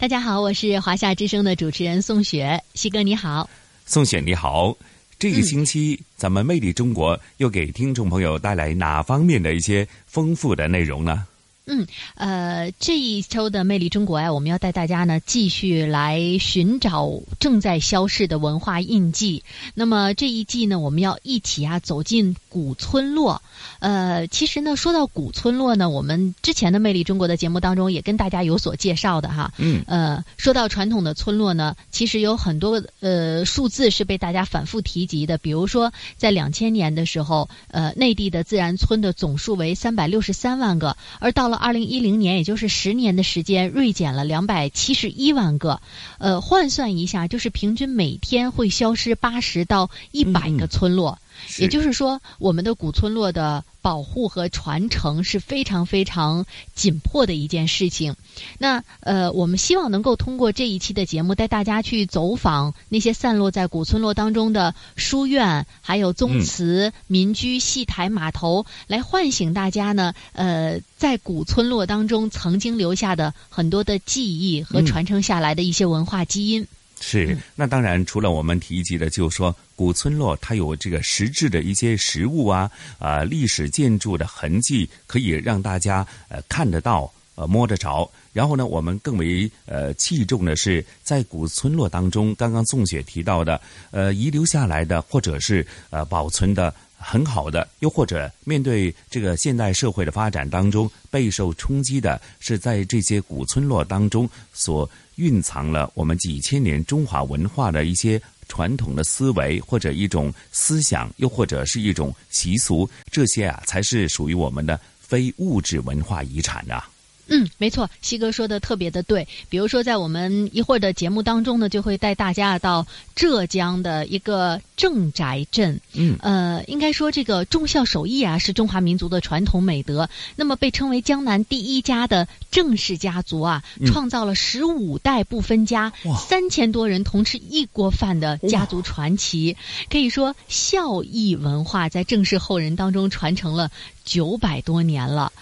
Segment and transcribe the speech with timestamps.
[0.00, 3.50] 大家好，我是华夏之声的主持人宋雪，西哥你好，
[3.84, 4.74] 宋雪你好。
[5.18, 11.26] 这个星期，咱们魅力中国又给听众朋友带来哪方面的一些丰富的内容呢？
[11.66, 19.44] 嗯，呃，这一周的魅力中国呀，我们要带大家呢继续来寻找正在消逝的文化印记。
[19.74, 23.42] 那么这一季呢，我们要一起啊走进古村落。
[23.78, 29.52] 呃，其实呢，说到古村落呢，我们之前的魅力中国的节目当中也跟大家有所介绍的哈。
[29.58, 29.84] 嗯。
[29.86, 35.38] 呃，说到传统的村落呢，其实有很多呃数字是被大家反复提及的。
[35.38, 45.82] 比如说，在两千年的时候，呃，内地的自然村的总数为三百六十三万个，而到了二零一零年，也就是十年的时间，锐减了两百七十一万个。
[46.18, 51.18] 呃，换算一下，就是平均每天会消失八十到一百个村落。
[51.58, 58.16] 也就是说，我们的古村落的保护和传承是非常非常紧迫的一件事情。
[58.58, 70.14] 那呃，我们希望能够通过这一期的节目，带大家去走访那些散落在古村落当中的书院、还有宗祠、民居、戏台、码头，来唤醒大家呢。
[70.32, 76.66] 呃，在古村落当中曾经留下的很多的记忆和传承下来的一些文化基因。
[77.00, 88.10] 是，那当然，除了我们提及的，就是说古村落它有这个实质的一些实物啊，啊，历史建筑的痕迹，可以让大家呃看得到，呃摸得着。
[88.32, 104.88] 然后呢，我们更为呃器重的是，在古村落当中，刚刚宋雪提到的，呃遗留下来的，或者是呃保存的很好的，又或者面对这个现代社会的发展当中备受冲击的，是在这些古村落当中所。
[105.16, 108.18] 蕴藏了我们几千年中华文化的一些
[108.48, 116.88] 传统的思维，或者一种思想，又或者是一种习俗，这些啊，才是属于我们的非物质文化遗产啊。
[117.30, 119.26] 嗯，没错，西哥说的特别的对。
[119.48, 125.80] 比如说，在我们一会儿的节目当中呢，就会带大家到浙江的一个正宅镇。
[125.94, 130.10] 嗯，呃，应该说这个忠孝守义啊，是中华民族的传统美德。
[130.34, 139.56] 那么，被称为江南第一家的郑氏家族啊，创造了十五代不分家、三千多人同吃一锅饭的家族传奇。
[139.88, 143.70] 可以说，孝义文化在郑氏后人当中传承了
[144.10, 145.32] 九百多年了。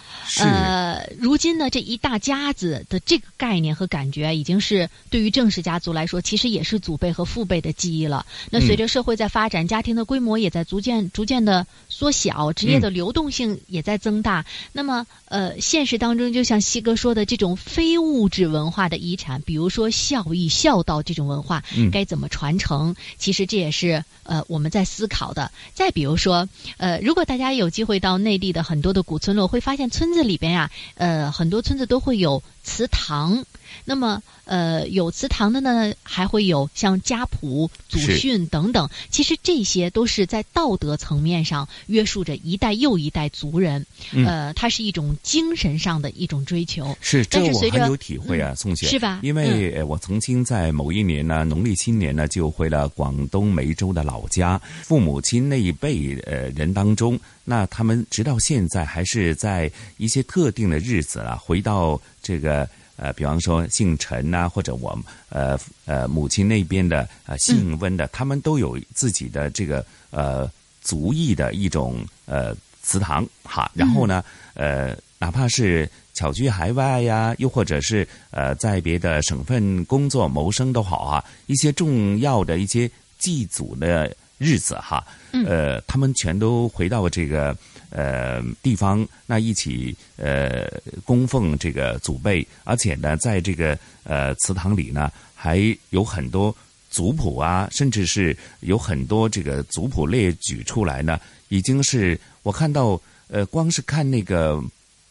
[0.41, 8.27] 呃，如今呢，这一大家子的这个概念和感觉，已经是对于郑氏家族来说，其实也是祖辈和父辈的记忆了。
[8.51, 14.45] 那随着社会在发展，家庭的规模也在逐渐逐渐的缩小，职业的流动性也在增大。
[14.73, 22.95] 那么，呃，现实当中，就像西哥说的，这种非物质文化的遗产，比如说孝义、孝道这种文化，该怎么传承？
[23.17, 25.51] 其实这也是呃我们在思考的。
[25.73, 26.47] 再比如说，
[26.77, 30.19] 呃，如果大家有机会到内地的很多的古村落，会发现村子。
[30.29, 33.45] 里边呀，呃，很多村子都会有祠堂。
[33.85, 38.91] 那么，呃，有祠堂的呢，还会有像家谱、祖训等等。
[39.09, 43.87] 其实这些都是在道德层面上约束着一代又一代族人。
[44.27, 46.97] 呃，它是一种精神上的一种追求。
[47.01, 48.87] 是，这我很有体会啊，宋姐。
[48.89, 49.21] 是吧？
[49.23, 54.61] 因为我曾经在某一年呢，农历新年呢，就回了广东梅州的老家。
[54.83, 57.19] 父母亲那一辈呃人当中，
[57.49, 62.69] 那他们直到现在还是在一些特定的日子啊，回到这个。
[63.01, 64.99] 呃，比方说姓陈呐，或者我
[65.29, 70.51] 呃呃母亲那边的呃姓温的，他们都有自己的这个呃
[70.83, 72.53] 族裔的一种呃
[72.83, 73.71] 祠堂哈。
[73.73, 74.25] 然后呢，
[74.55, 85.07] 呃，哪怕是巧居海外呀，又或者是呃在别的省份工作谋生都好啊，一些重要的一些祭祖的日子哈，
[85.47, 87.57] 呃，他们全都回到这个。
[87.91, 90.71] 呃，地方那一起呃
[91.07, 96.55] 供奉这个祖辈，而且呢，在这个呃祠堂里呢，还有很多
[96.91, 104.63] 族谱啊，甚至是有很多这个族谱列举出来呢，已经是我看到，呃，光是看那个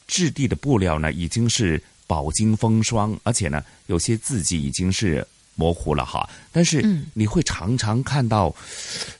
[0.05, 5.25] 质地的布料呢，已经是饱经风霜，而且呢，有些字迹已经是
[5.55, 6.29] 模糊了哈。
[6.51, 6.85] 但是
[7.15, 8.55] 你会常常看到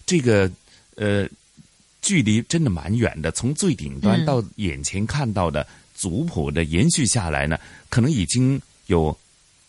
[0.05, 0.47] 这个
[0.97, 1.27] 呃，
[2.01, 5.65] 距离真的蛮远的，从最顶端到眼前看到的
[5.95, 7.57] 族谱的延续下来呢，
[7.89, 9.17] 可能已经有。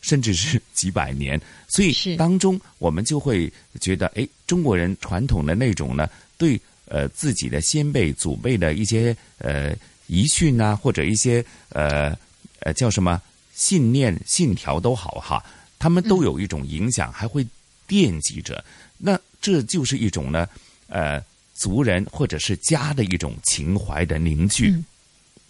[0.01, 6.09] 甚至是几百年， 所以当中我们就会觉得，哎，中国人传统的那种呢，
[6.39, 9.75] 对呃自己的先辈祖辈的一些呃
[10.07, 12.17] 遗训啊，或者一些呃
[12.61, 13.21] 呃叫什么
[13.57, 15.45] 信念信条都好哈，
[15.81, 17.45] 他们都有一种影响，还会
[17.89, 18.65] 惦记着。
[18.99, 20.49] 那这就是一种呢，
[20.89, 21.23] 呃，
[21.55, 24.75] 族人或者是家的一种情怀的凝聚。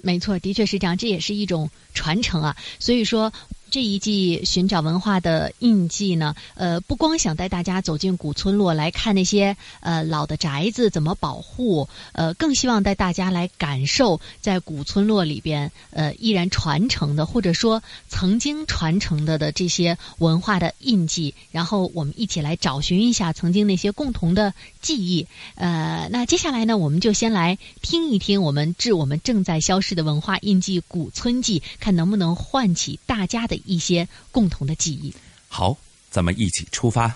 [0.02, 2.56] 没错，的确是这样，这也是一种传承啊。
[2.78, 3.32] 所以说。
[3.70, 25.26] 这一季寻找文化的印记呢，呃，不光想带大家走进古村落来看那些呃老的宅子怎么保护，呃，更希望带大家来感受在古村落里边呃依然传承的或者说曾经传承的的这些文化的印记，然后我们一起来找寻一下曾经那些共同的记忆。
[25.56, 33.57] 呃，那接下来呢，我们就先来听一听我们致我们正在消失的文化印记——古村记，看能不能唤起大家的。
[33.64, 35.14] 一些共同的记忆。
[35.48, 35.76] 好，
[36.10, 37.14] 咱们一起出发。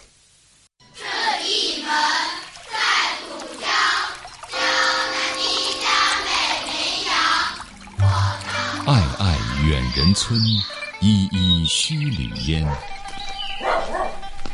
[0.95, 1.05] 这
[1.47, 1.91] 一门
[2.71, 2.79] 在
[3.29, 3.69] 土江，
[4.51, 4.61] 江
[5.13, 5.43] 南的
[5.83, 5.85] 江
[6.25, 6.31] 北
[6.69, 6.73] 绵
[7.07, 7.15] 阳。
[8.87, 10.41] 爱爱远人村，
[11.01, 12.67] 依依墟里烟。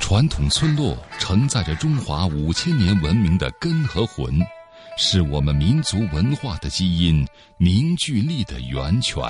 [0.00, 4.40] 传统村落承载着中华五千年文明的根和魂，
[4.96, 7.26] 是我们民族文化的基因、
[7.58, 9.22] 凝聚力的源泉。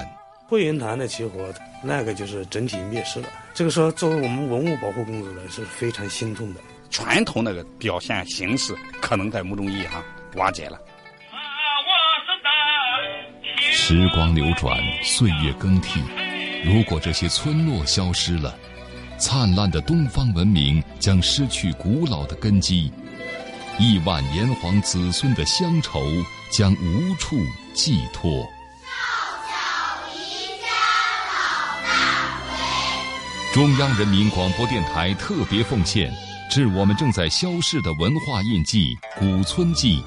[0.49, 1.53] 慧云潭的起火，
[1.83, 3.29] 那个就是整体灭失了。
[3.53, 6.61] 这个时候，作为我们文物保护工作者是非常心痛的。
[6.89, 10.03] 传统那个表现形式，可能在某种意义上
[10.37, 10.81] 瓦解了。
[13.61, 16.01] 时光流转，岁月更替，
[16.65, 18.57] 如果这些村落消失了，
[19.19, 22.91] 灿烂的东方文明将失去古老的根基，
[23.79, 26.01] 亿万炎黄子孙的乡愁
[26.51, 27.37] 将无处
[27.75, 28.49] 寄托。
[33.53, 36.13] 中央人民广播电台特别奉献，
[36.51, 40.03] 致我们正在消逝的文化印记——古村记。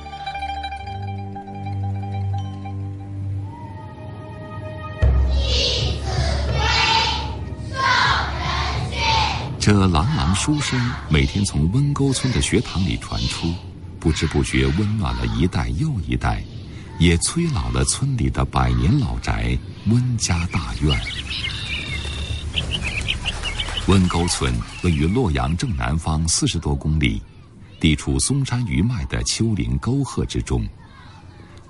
[9.60, 10.80] 这朗朗书声
[11.10, 13.54] 每天从温沟村的学堂里传出，
[14.00, 16.44] 不知不觉温暖了一代又一代，
[17.00, 19.58] 也催老了村里的百年老宅
[19.88, 20.98] 温家大院。
[23.88, 27.19] 温沟村位于洛阳正南方四十多公里，
[27.80, 30.68] 地处嵩山余脉的丘陵沟壑之中。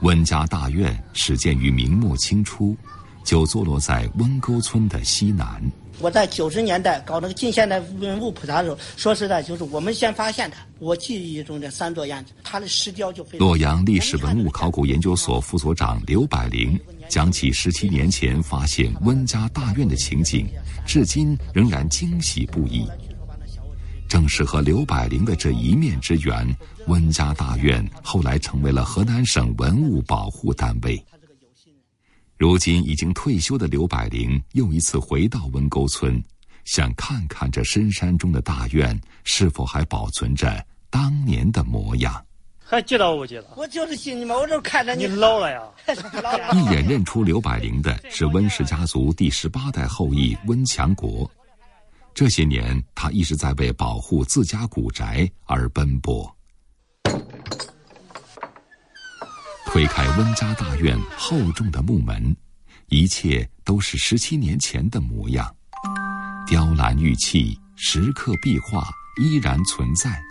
[0.01, 2.75] 温家大院始建于明末清初，
[3.23, 5.63] 就坐落在温沟村的西南。
[6.01, 10.57] 我在九十年代搞那个近现代文物普查的时候，说实在，就是我们先发现的。
[10.79, 13.47] 我记忆中的三座院子，它的石雕就非常。
[13.47, 20.47] 洛阳历史文物考古研究所副所长刘百灵讲起十七年前发现温家大院的情景。
[20.87, 22.87] 至今仍然惊喜不已。
[24.07, 26.57] 正是和刘百灵的这一面之缘，
[26.87, 31.01] 温家大院后来成为了河南省文物保护单位。
[32.41, 36.19] 如今已经退休的刘百灵又一次回到温沟村，
[36.65, 42.25] 想看看这深山中的大院是否还保存着当年的模样。
[42.59, 43.45] 还记得不记得？
[43.55, 45.61] 我就是信你嘛，我就看着你老了呀。
[46.55, 51.29] 一眼认出刘百灵的是温氏家族第十八代后裔温强国。
[52.15, 56.35] 这些年，他一直在为保护自家古宅而奔波。
[59.71, 62.35] 推开温家大院厚重的木门，
[62.89, 65.49] 一切都是十七年前的模样，
[66.45, 68.89] 雕栏玉砌、石刻壁画
[69.21, 70.21] 依然存在。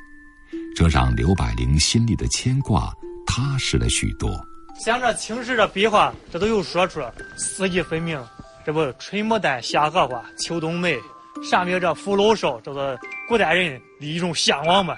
[0.76, 2.92] 这让刘百灵心里的牵挂
[3.26, 4.38] 踏实了许多。
[4.78, 7.00] 像这青石的壁画，这都有说处，
[7.34, 8.22] 四季分明。
[8.66, 10.98] 这不，春牡丹，夏荷花，秋冬梅。
[11.42, 14.94] 上面这福禄寿，这个古代人的一种向往嘛。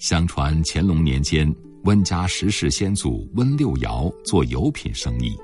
[0.00, 5.36] 相传乾隆年间，温家十世先祖温六尧做油品生意，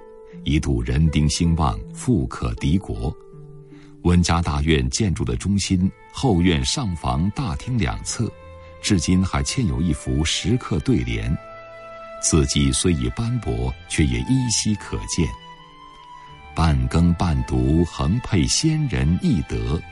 [0.45, 3.12] 一度人丁兴旺，富可敌国。
[4.02, 8.30] 温家大院建筑的中心，后院上房、大厅两侧。
[8.80, 11.37] 至今还嵌有一幅石刻对联，
[12.23, 15.28] 字迹虽已斑驳，却也依稀可见。
[16.54, 19.83] 半耕半读，横配先人易德，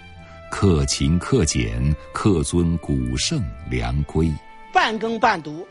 [0.49, 4.33] 克勤克俭，克尊古圣良规。
[4.73, 5.67] 半耕半读，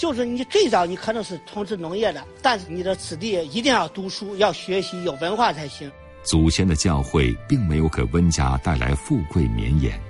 [0.00, 5.92] 就是你最早你可能是从事农业的，但是你的子弟一定要读书，要学习，有文化才行。
[6.22, 10.00] 祖先的教诲并没有给温家带来富贵绵延。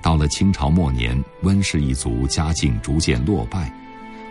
[0.00, 3.70] 到了清朝末年，温氏一族家境逐渐落败，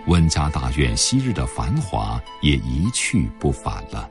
[0.07, 4.09] 温家大院昔日的繁华也一去不返了。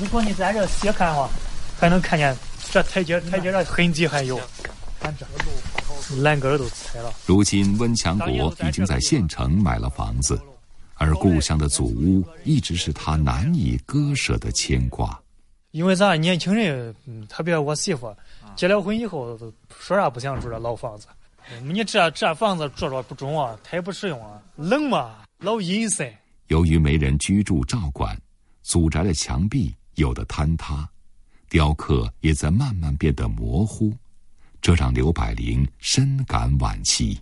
[0.00, 1.28] 如果你在这斜看的话，
[1.80, 2.32] 还能看见
[2.70, 4.40] 这台阶台阶上痕迹还有，
[7.26, 8.28] 如今温强国
[8.66, 10.40] 已经在县城买了房子，
[10.94, 15.18] 而故乡的祖屋一直是他难以割舍的牵挂。
[15.70, 18.14] 因为咱年轻人，嗯，特别我媳妇
[18.56, 21.06] 结了婚以后，都说啥不想住这老房子。
[21.62, 26.12] 你这这房子住着不中啊，太不实用啊，冷嘛，老阴森。
[26.48, 28.18] 由于没人居住照管，
[28.62, 30.88] 祖宅的墙壁有的坍塌，
[31.50, 33.92] 雕刻也在慢慢变得模糊，
[34.60, 37.20] 这让刘百灵深感惋惜。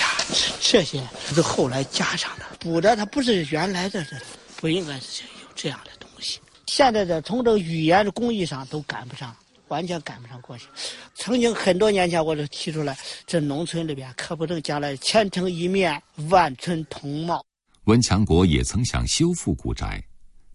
[0.00, 1.02] 呀，这这些
[1.34, 4.16] 是后来加上的，补的它不是原来的，这
[4.56, 6.40] 不应该是有这样的东西。
[6.66, 9.34] 现在的从这个语言的工艺上都赶不上，
[9.68, 10.66] 完全赶不上过去。
[11.14, 12.96] 曾经很多年前我就提出来，
[13.26, 17.44] 这农村里边可不能将来千城一面，万村同貌。
[17.84, 20.02] 温强国也曾想修复古宅，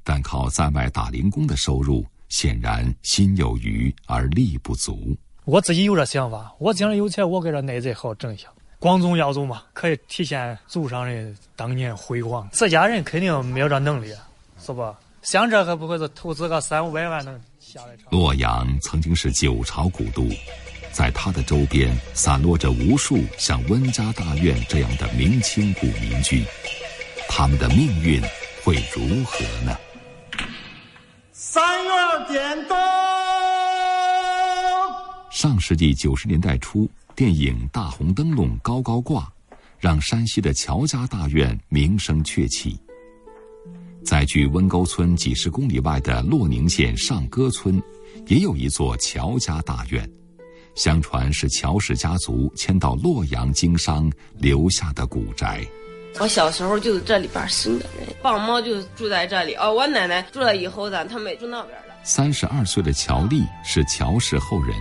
[0.04, 5.18] 但靠在外打零工的收入，显然心有余而力不足。
[5.46, 8.48] 我自己有这想法，我将来有钱，我给这内贼好整一下。
[8.78, 12.48] 光宗耀祖嘛，可以体现祖上的当年辉煌。
[12.52, 14.14] 自家人肯定没有这能力，
[14.64, 14.96] 是不？
[15.24, 17.98] 想这还不会是投资个三五百万能下来？
[18.12, 20.28] 洛阳曾经是九朝古都，
[20.92, 26.44] 在它的周边散落着无数像温家大院这样的明清古民居，
[27.28, 28.22] 他们的命运
[28.64, 29.76] 会如何呢？
[31.32, 33.11] 三元点灯。
[35.32, 39.22] 上世纪九十年代初，电影《大红灯笼高高挂》，
[39.80, 42.78] 让山西的乔家大院名声鹊起。
[44.04, 47.82] 在距温沟村几十公里外的洛宁县上歌村，
[48.28, 50.08] 也有一座乔家大院，
[50.76, 55.66] 相传是乔氏家族迁到洛阳经商留下的古宅。
[56.20, 59.54] 我小时候就是这里边生的人，爸妈就住在这里。
[59.56, 61.96] 哦，我奶奶住了以后，咱他们住那边了。
[62.04, 64.76] 三十二岁的乔丽是乔氏后人，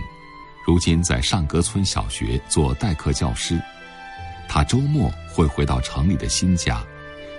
[0.65, 3.61] 如今在上格村小学做代课教师。
[4.47, 6.83] 他周末会回到城里的新家。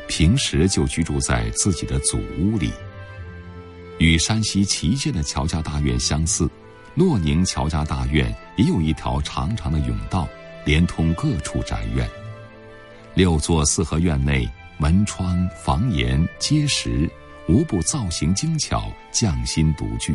[0.09, 2.71] 平时就居住在自己的祖屋里。
[3.99, 6.51] 与山西祁县的乔家大院相似，
[6.95, 10.29] 洛宁乔家大院也有一条长长的甬道，
[10.67, 12.07] 连通各处宅院。
[13.15, 17.09] 六座四合院内，门窗、房檐结实，
[17.49, 20.15] 无不造型精巧、匠心独具。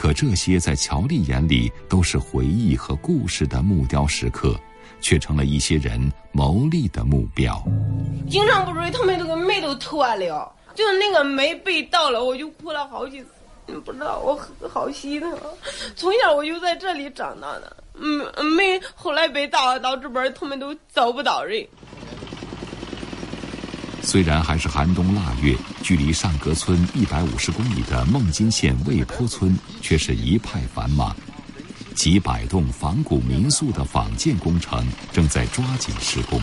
[0.00, 4.58] 可这些在乔丽眼里都是回忆和故事的木雕石刻。
[5.02, 7.62] 却成了一些人谋利的目标。
[8.28, 13.28] 经常不注意，他们这个煤都脱了，就是那个煤被盗了，我就哭了好几次。
[13.84, 14.38] 不知道我
[14.68, 15.38] 好心疼。
[15.96, 21.66] 从小我就在这里长大的，嗯，煤后来被盗了，到这边他们都找不到人。
[24.02, 31.14] 虽然还是寒冬腊月，距离上格村一百五十公里的孟津县魏坡村却是一派繁忙。
[31.94, 36.40] 几百栋仿古民宿的仿建工程正在抓紧施工。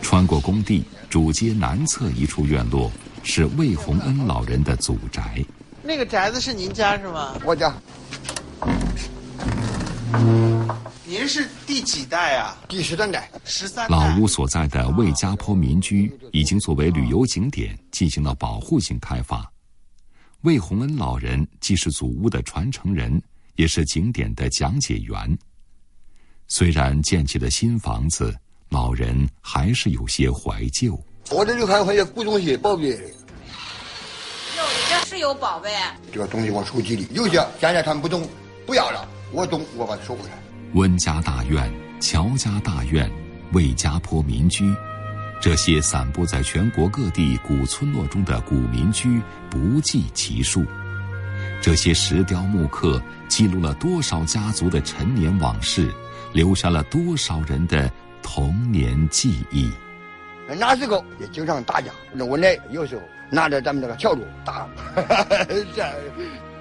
[0.00, 2.90] 穿过工地，主街南侧一处院落
[3.22, 5.44] 是魏洪恩老人的祖宅。
[5.82, 7.34] 那个宅子是您家是吗？
[7.44, 7.74] 我家。
[11.04, 12.56] 您是第几代啊？
[12.68, 13.30] 第十三代。
[13.44, 13.88] 十三。
[13.88, 19.50] 老屋所在的魏家坡民居已经作为旅游景点进行了保护性开发。
[20.42, 23.22] 魏洪恩老人既是祖屋的传承人。
[23.56, 25.38] 也是景点的讲解员。
[26.48, 28.34] 虽然建起了新房子，
[28.70, 30.98] 老人还是有些怀旧。
[31.30, 32.88] 我这就还有些古东西、宝贝。
[32.88, 32.96] 有，
[34.88, 35.70] 这是有宝贝。
[36.10, 38.26] 这个东西我手机里有些，现在他们不懂，
[38.64, 39.06] 不要了。
[39.32, 40.36] 我懂，我把它收回来。
[40.74, 43.10] 温家大院、乔家大院、
[43.52, 44.72] 魏家坡民居，
[45.40, 49.20] 这些散布在全国各地古村落中的古民居
[49.50, 50.64] 不计其数。
[51.60, 53.02] 这些石雕木刻。
[53.28, 55.90] 记录了多少家族的陈年往事，
[56.34, 57.90] 留下了多少人的
[58.22, 59.72] 童年记忆。
[60.58, 64.68] 那时候也经常打架，那我呢有时候拿着咱们这个笤帚打。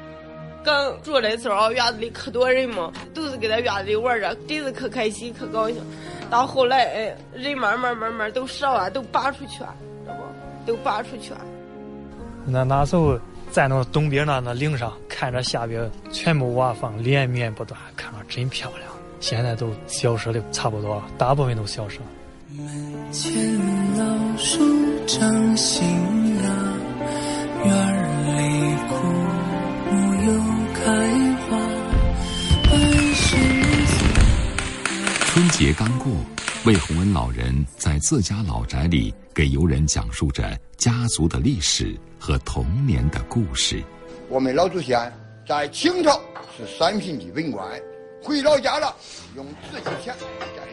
[0.63, 5.77] 刚住的时候，院子里可多人嘛，都是给在院子里玩着，真是可开心可高兴。
[6.29, 10.71] 到后来，哎，人慢慢慢慢都少了，都拔出去了，知道不？
[10.71, 11.41] 都拔出去了。
[12.45, 13.19] 那那时候。
[13.51, 18.89] 在那东边那那岭上，看着下边全部瓦房连绵不断，看着真漂亮。
[19.19, 22.05] 现在都消失的差不多了，大部分都消失了。
[22.55, 23.29] 门前
[23.97, 24.63] 老树
[25.05, 25.83] 长新
[26.37, 26.43] 芽，
[27.65, 28.00] 院
[35.61, 36.11] 节刚过，
[36.65, 43.79] 魏洪恩老人在自家老宅里给游人讲述着家族的历史和童年的故事。
[44.27, 45.13] 我们老祖先
[45.47, 46.19] 在清朝
[46.57, 47.79] 是三品级文官，
[48.23, 48.95] 回老家了，
[49.35, 50.63] 用自己钱盖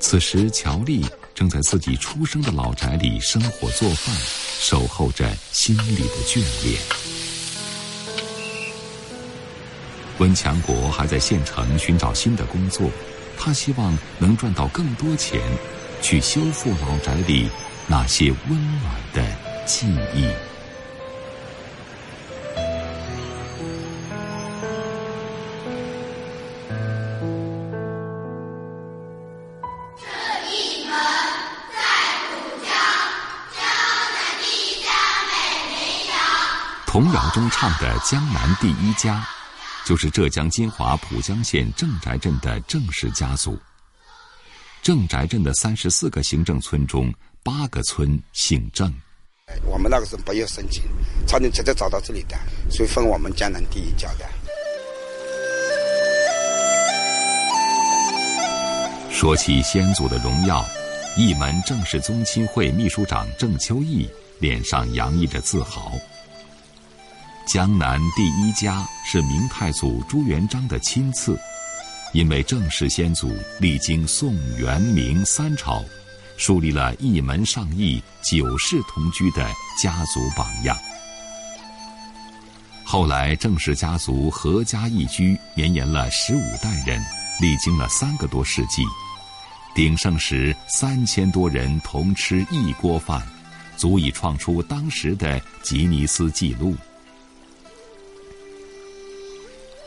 [0.00, 1.04] 此时，乔丽
[1.34, 6.80] 正在自己出生的老宅里生火做饭，守候着心里的眷恋。
[10.16, 12.90] 温强国还在县城寻找新的工作，
[13.38, 15.40] 他希望能赚到更多钱，
[16.02, 17.48] 去修复老宅里
[17.86, 19.24] 那些温暖的
[19.64, 20.28] 记忆
[29.96, 30.06] 这
[30.50, 30.92] 一门
[31.72, 31.78] 在
[32.30, 32.68] 浦江
[33.56, 33.62] 江
[34.12, 34.86] 南一家
[35.30, 35.32] 美
[35.70, 35.74] 名
[36.08, 36.14] 扬。
[36.86, 39.24] 童谣中唱的“江南第一家”，
[39.86, 43.56] 就是浙江金华浦江县郑宅镇的郑氏家族。
[44.82, 47.14] 郑宅镇的三十四个行政村中，
[47.44, 48.92] 八个村姓郑。
[49.64, 50.82] 我们那个时候没有申请，
[51.24, 52.36] 朝廷直接找到这里的，
[52.68, 54.28] 所以分我们江南第一家的。
[59.12, 60.66] 说起先祖的荣耀，
[61.16, 65.92] 一门郑氏宗亲会秘书长郑秋义脸上洋溢着自豪。
[67.46, 71.38] 江南第一家是明太祖朱元璋的亲赐，
[72.12, 75.84] 因为郑氏先祖历经宋、元、明三朝，
[76.36, 79.48] 树立了一门上亿、九世同居的
[79.80, 80.76] 家族榜样。
[82.82, 87.00] 后来，郑氏家族合家一居，绵延了十五代人，
[87.40, 88.82] 历经了三个多世纪。
[89.72, 93.22] 鼎盛时，三千多人同吃一锅饭，
[93.76, 96.76] 足以创出当时的吉尼斯纪录。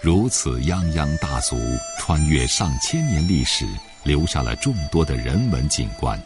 [0.01, 1.57] 如此泱泱大族，
[1.97, 3.67] 穿越上千年历史，
[4.03, 6.17] 留下了众多的人文景观。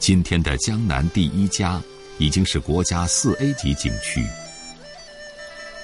[0.00, 1.80] 今天的江南第一家，
[2.18, 4.26] 已经是国家四 A 级景区。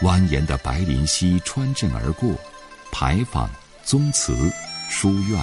[0.01, 2.35] 蜿蜒的白林溪穿镇而过，
[2.91, 3.49] 牌坊、
[3.85, 4.51] 宗祠、
[4.91, 5.41] 书院、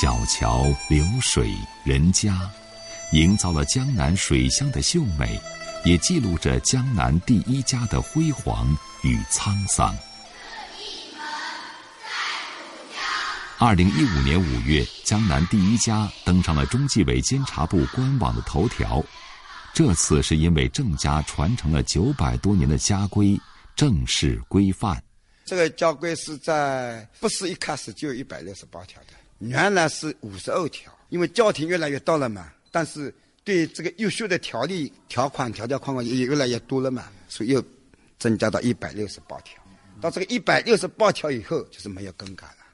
[0.00, 1.48] 小桥流水
[1.84, 2.40] 人家，
[3.12, 5.40] 营造了江南水乡的秀美，
[5.84, 9.96] 也记录着江南第一家的辉煌与沧桑。
[13.58, 19.02] 二零一五年五月，江南第一家登上了中纪委监察部官网的头条。
[19.72, 23.40] 这次是因为郑家传承了九百多年的家规
[23.74, 25.02] 正式规范。
[25.46, 30.92] 这个家规是在不是一开始就有一百六十八条的，原来是五十二条。
[31.08, 37.64] 因为家庭越来越大了嘛，但是对这个优秀的条例条款条条框框也越来越多了嘛，所以又
[38.18, 39.58] 增加到一百六十八条。
[39.98, 42.65] 到这个一百六十八条以后，就是没有更改了。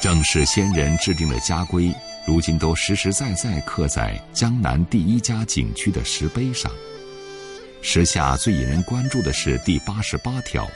[0.00, 1.94] 正是先人制定的家规，
[2.26, 6.72] 如今都实实在在刻在江南第一家景区的石碑上。
[7.82, 10.66] 时下最引人关注的是第八十八条：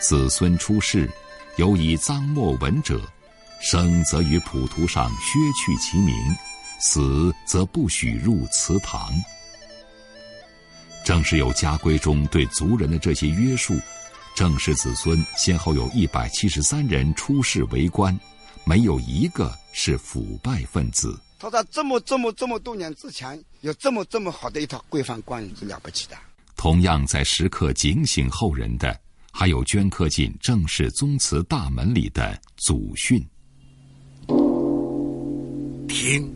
[0.00, 1.10] 子孙出世，
[1.56, 2.98] 有以赃没文者，
[3.60, 6.14] 生则于谱图上削去其名，
[6.80, 9.12] 死则不许入祠堂。
[11.04, 13.78] 正是有家规中对族人的这些约束，
[14.34, 18.18] 郑氏子孙先后有一百七十三人出仕为官。
[18.68, 21.18] 没有一个是腐败分子。
[21.38, 26.16] 他在这么这么这么多年之前，有这么这么好的一套规范观念是了不起的。
[26.54, 29.00] 同样在时刻警醒后人的，
[29.32, 33.26] 还有镌刻进正式宗祠大门里的祖训：
[35.88, 36.30] 听，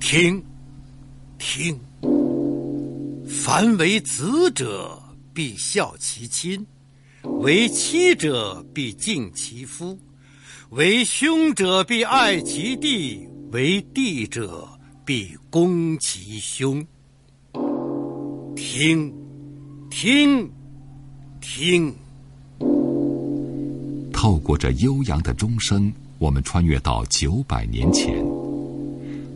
[0.00, 0.42] 听，
[1.38, 1.78] 听。
[3.28, 4.98] 凡为子者，
[5.34, 6.64] 必孝其亲；
[7.42, 9.98] 为妻者，必敬其夫。
[10.74, 14.68] 为兄者必爱其弟，为弟者
[15.04, 16.84] 必恭其兄。
[18.56, 19.14] 听，
[19.88, 20.50] 听，
[21.40, 21.94] 听。
[24.12, 28.12] 透过这悠扬的钟声，我们穿越到九百年前。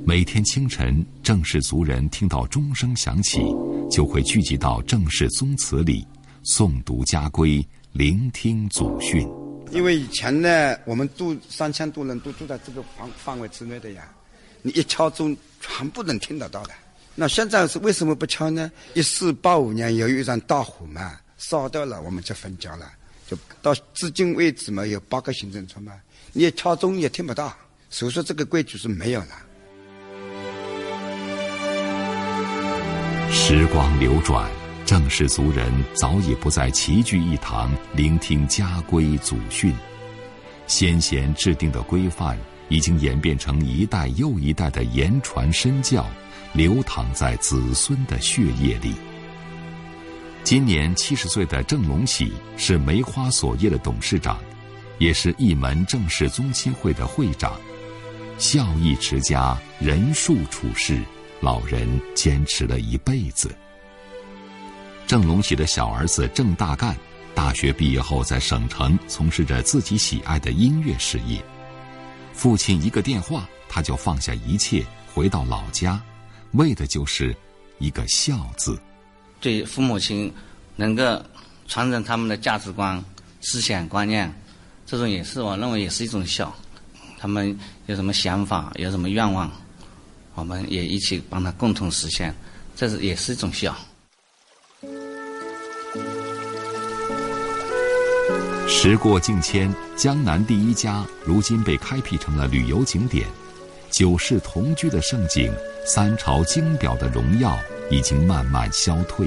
[0.05, 3.39] 每天清晨，郑氏族人听到钟声响起，
[3.89, 6.05] 就会聚集到郑氏宗祠里，
[6.45, 9.25] 诵读家规，聆听祖训。
[9.71, 14.09] 因为以前呢，我们住三千多人都住在这个范范围之内的呀，
[14.63, 16.71] 你一敲钟，全部能听得到的。
[17.15, 18.71] 那现在是为什么不敲呢？
[18.95, 22.91] 一四八五年由于一场大火嘛，烧掉了，我们就分家了。
[23.27, 25.93] 就到至今为止嘛，有八个行政村嘛，
[26.33, 27.55] 你敲钟也听不到，
[27.91, 29.29] 所以说这个规矩是没有了。
[33.31, 34.51] 时光流转，
[34.89, 39.71] 郑氏族人早已不再齐聚一堂聆听家规祖训，
[40.67, 42.39] 先贤制定的规范
[42.71, 46.07] 已经演变成一代又一代的言传身教。
[46.55, 48.95] 流淌在子孙的血液里。
[50.43, 54.39] 今年七十岁的郑龙喜是梅花锁业的董事长，
[54.97, 57.61] 也是一门郑氏宗亲会的会长。
[58.39, 60.99] 孝义持家，仁恕处世，
[61.43, 63.55] 老人坚持了一辈子。
[65.09, 66.95] 郑龙喜的小儿子郑大干，
[67.35, 71.43] 大学毕业后在省城从事着自己喜爱的音乐事业。
[72.35, 75.99] 父亲一个电话，他就放下一切，回到老家。
[76.53, 77.35] 为的就是
[77.79, 78.79] 一个孝字，
[79.41, 80.31] 对父母亲
[80.77, 81.03] 能够
[81.67, 83.03] 传承他们的价值观、
[83.41, 84.31] 思想观念，
[84.85, 86.55] 这种也是我认为也是一种孝。
[87.19, 89.51] 他们有什么想法、有什么愿望，
[90.35, 92.35] 我们也一起帮他共同实现，
[92.77, 93.75] 这是也是一种孝。
[98.71, 103.27] 时过境迁，江南第一家如今被开辟成了旅游景点。
[103.91, 105.51] 九世同居的盛景，
[105.87, 107.59] 三朝金表的荣耀
[107.91, 109.27] 已经慢慢消退。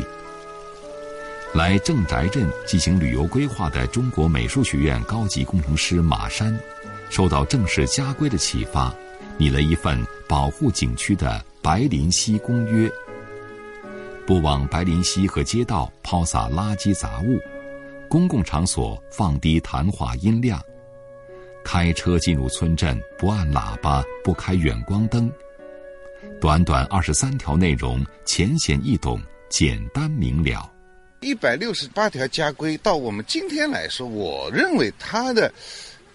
[1.56, 6.58] 来郑宅镇进行旅游规划的中国美术学院高级工程师马山，
[7.10, 8.94] 受到郑氏家规的启发，
[9.38, 12.90] 拟了一份保护景区的白林溪公约：
[14.26, 17.40] 不往白林溪和街道抛洒垃圾杂物，
[18.12, 20.62] 公共场所放低谈话音量。
[21.64, 25.32] 开车进入村镇，不按喇叭，不开远光灯。
[26.38, 29.18] 短短二十三条内容，浅显易懂，
[29.50, 30.70] 简单明了。
[31.22, 35.50] 一百六十八条家规，到我们今天来说，我认为它的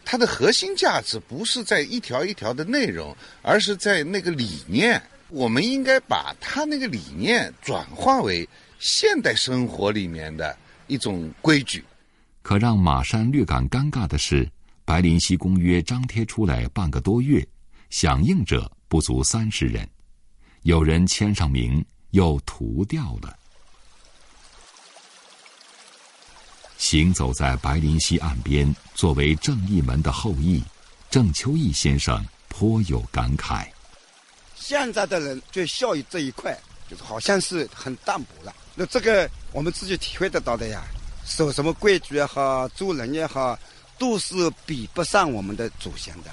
[0.04, 5.00] 它的核心价值不是在一条一条的内容，而是在那个理念。
[5.30, 8.46] 我们应该把它那个理念转化为
[8.78, 10.54] 现代生活里面的
[10.86, 11.84] 一种规矩。
[12.42, 14.48] 可让马山略感尴尬的是。
[14.84, 17.44] 白林溪公约张贴出来半个多月，
[17.90, 19.84] 响应者不足三十人，
[20.62, 23.36] 有人签上名又涂掉了。
[26.78, 30.62] 行走在白林溪岸边，作为正义门的后裔，
[31.10, 33.66] 郑秋义先生颇有感慨。
[34.54, 36.56] 现在的人对孝义这一块，
[36.88, 38.54] 就是好像是很淡薄了。
[38.76, 40.84] 那这个我们自己体会得到的呀，
[41.24, 43.58] 守什么规矩也好，做人也好。
[43.98, 46.30] 都是比不上我们的祖先的。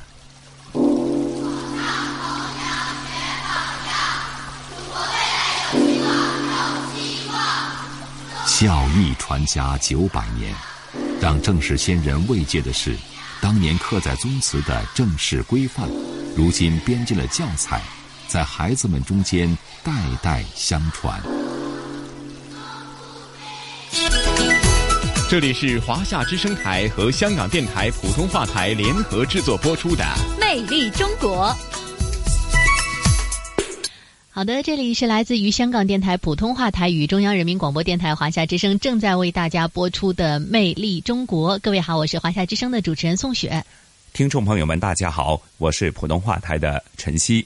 [8.46, 10.54] 孝义传家九百年，
[11.22, 12.98] 让郑氏先人慰藉的是，
[13.40, 15.88] 当年刻在宗祠的正式规范，
[16.36, 17.82] 如今编进了教材，
[18.28, 21.24] 在孩子们中间代代相传。
[25.34, 30.04] 这里是华夏之声台和香港电台普通话台联合制作播出的
[30.40, 31.48] 《魅力中国》。
[34.30, 41.58] 好的，这里是来自于香港电台普通话台与中央人民广播电台华夏之声正在为大家播出的《魅力中国》。
[41.64, 43.66] 各位好，我是华夏之声的主持人宋雪。
[44.14, 47.44] 听众朋友们，大家好，我是普通话台的晨曦。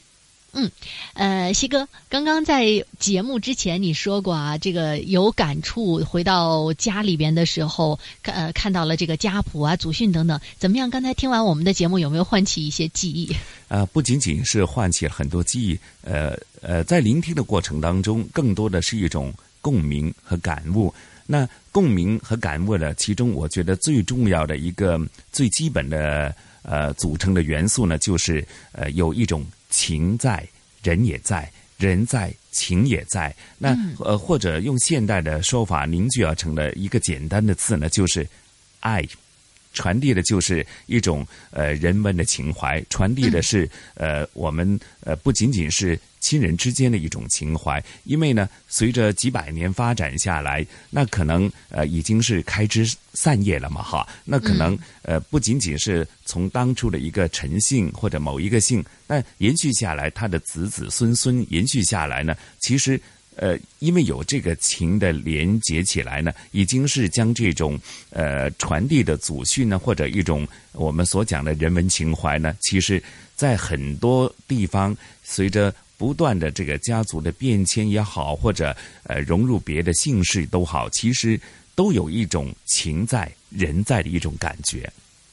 [0.54, 0.72] 嗯，
[1.14, 10.90] 呃，西哥，刚刚在节目之前你说过啊，这个有感触，回到家里边的时候，呃，看到了这个家谱啊、祖训等等，怎么样？
[10.90, 13.36] 刚才听完我们的节目，有没有唤起一些记忆？
[13.68, 19.32] 呃，不仅仅是唤起了很多记忆，呃呃，在聆听的过程当中，更多的是一种
[19.62, 20.92] 共鸣和感悟。
[21.28, 25.00] 那共鸣和感悟呢，其中我觉得最重要的一个
[25.32, 26.34] 最基本的
[26.64, 29.46] 呃组成的元素呢，就是呃有一种。
[29.70, 30.48] 情在，
[30.84, 33.36] 人也在，人在，情也在。
[33.58, 38.28] 那呃，或者用现代的说法凝聚而成的一个简单的字呢，就是
[38.80, 39.06] 爱，
[39.78, 46.00] 传递的就是一种呃人文的情怀，传递的是呃我们呃不仅仅是。
[46.20, 63.00] 亲人之间的一种情怀，因为呢，随着几百年发展下来，那可能呃已经是开枝散叶了嘛，哈，那可能呃不仅仅是从当初的一个陈姓或者某一个姓，那延续下来，他的子子孙孙延续下来呢，其实
[63.38, 73.02] 呃因为有这个情的连接起来呢，已经是将这种呃传递的祖训呢，或者一种我们所讲的人文情怀呢，其实
[73.36, 75.74] 在很多地方随着。
[76.00, 81.42] 不断的这个家族的变迁也好，或者呃融入别的姓氏都好，其实
[81.74, 84.88] 都有一种情在人在的一种感觉。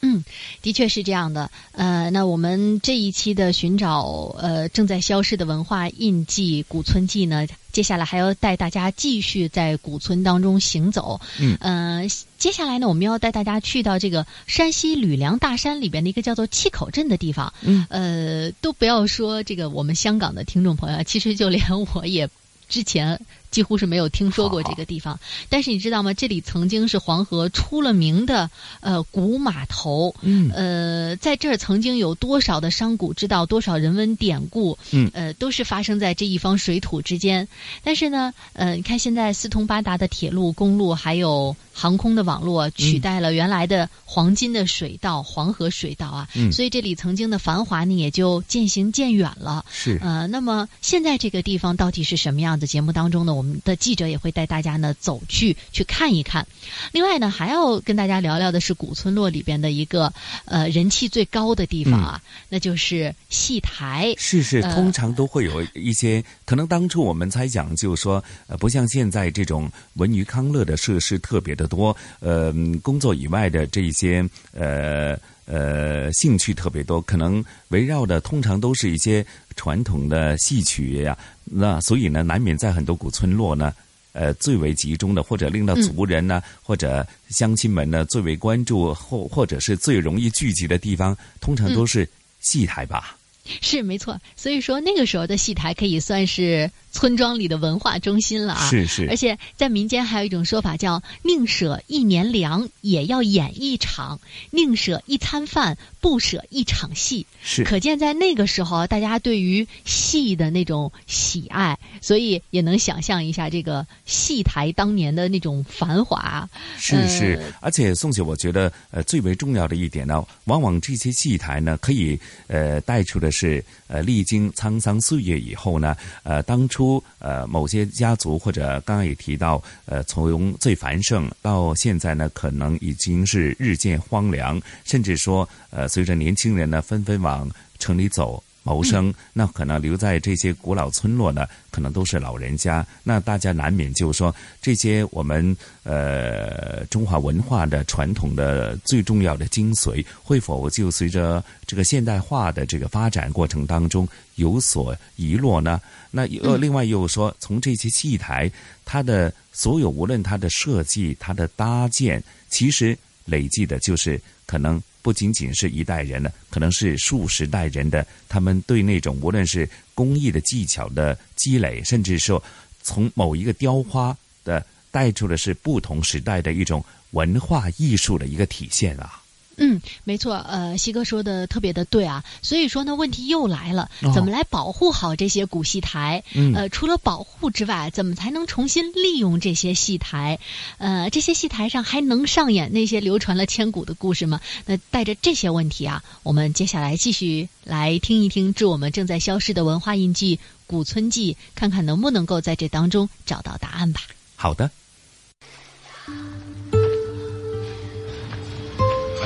[0.05, 0.25] 嗯，
[0.61, 1.51] 的确是这样的。
[1.73, 11.21] 呃，那我们这一期的寻找呃正在消失的文化印记古村记呢，接下来还要带大家继续在古村当中行走。
[11.41, 12.07] 嗯，呃，
[12.39, 17.53] 接下来呢，我们要带大家去到这个山西吕梁大山里边的一个叫做七口镇的地方。
[17.63, 21.65] 嗯，呃，都不要说这个我们香港的听众朋友，其实就连
[21.95, 22.29] 我也
[22.69, 23.21] 之前。
[23.55, 26.13] 几乎是没有听说过这个地方，但是你知道吗？
[26.13, 37.47] 这里曾经是黄河出了名的呃古码头，嗯，呃，在这儿曾经有多少的商贾之道，多少人文典故，嗯，呃，都是发生在这一方水土之间。
[37.85, 49.65] 但是呢，呃，你看现在四通八达的铁路、公路还有航空的网络，取代了原来的黄金的水道——黄河水道啊，嗯，所以这里曾经的繁华呢，也就渐行渐远了。
[49.71, 52.67] 是，呃，那么现在这个地方到底是什么样子？
[52.67, 53.55] 节目当中呢，我们。
[53.55, 56.47] 我们的记者也会带大家呢走去去看一看。
[56.93, 60.11] 另外呢，还要跟大家聊聊的是古村落里边的一个
[60.47, 64.15] 呃人气最高的地方啊，那就是戏台。
[64.17, 66.25] 是是，通常都会有一些。
[66.47, 72.51] 可能当初我们猜想，就是说，呃，不像现在这种文娱康乐的设施特别的多，呃，
[72.83, 81.17] 工作以外的这一些呃呃兴趣特别多，可能围绕的通常都是一些传统的戏曲呀。
[81.45, 83.73] 那所以呢，难免在很多古村落呢，
[84.13, 92.09] 呃，最为集中的，或者令到族人呢，或者乡亲们呢，最为关注，或或者是最容易聚集的地方，通常都是
[92.41, 93.17] 戏台吧。
[93.61, 98.71] 是没错，所以说那个时候的戏台可以算是村庄里的文化中心了啊。
[98.71, 104.19] 是是，而且在民间还有一种说法叫“宁舍一年粮，也要演一场；
[104.51, 107.27] 宁舍一餐饭，不舍一场戏”。
[107.45, 116.49] 是，可见在那个时候，大家对于戏的那种喜爱，所以也能想象一下这个戏台当年的那种繁华。
[116.79, 123.34] 是是，而且宋姐，我觉得呃最为重要的一点呢，往往这些戏台呢，可以呃带出的。
[123.35, 138.41] 是呃，历经沧桑岁月以后呢，呃，当初呃某些家族或者刚刚也提到，呃，从最繁盛到现在呢，可能已经是日渐荒凉，甚至说呃，随着年轻人呢纷纷往城里走。
[138.65, 142.85] 谋生，那可能留在这些古老村落呢，可能都是老人家。
[143.05, 155.81] 那大家难免就是说，这些我们呃中华文化的传统的最重要的精髓，会否就随着这个现代化的这个发展过程当中有所遗落呢？
[156.11, 158.51] 那呃，另外又说，从这些戏台，
[158.85, 162.97] 它的所有无论它的设计、它的搭建，其实
[163.27, 164.83] 累计的就是可能。
[165.05, 172.43] 不仅仅是一代人了，可能是数十代人的，他们对那种无论是工艺的技巧的积累，甚至说
[172.83, 179.21] 从某一个雕花的带出的是不同时代的一种文化艺术的一个体现啊。
[179.57, 186.23] 嗯，没错，呃，西哥说的特别的对啊，所以说呢，问题又来了，怎么来保护好这些古戏台？
[186.55, 190.39] 呃，除了保护之外，怎么才能重新利用这些戏台？
[190.79, 194.41] 呃，这些戏台上还能上演那些流传了千古的故事吗？
[194.67, 204.01] 那带着这些问题啊，我们接下来继续来听一听，致我们正在消失的文化印记——古村记，看看能不能够在这当中找到答案吧。
[204.37, 204.71] 好的。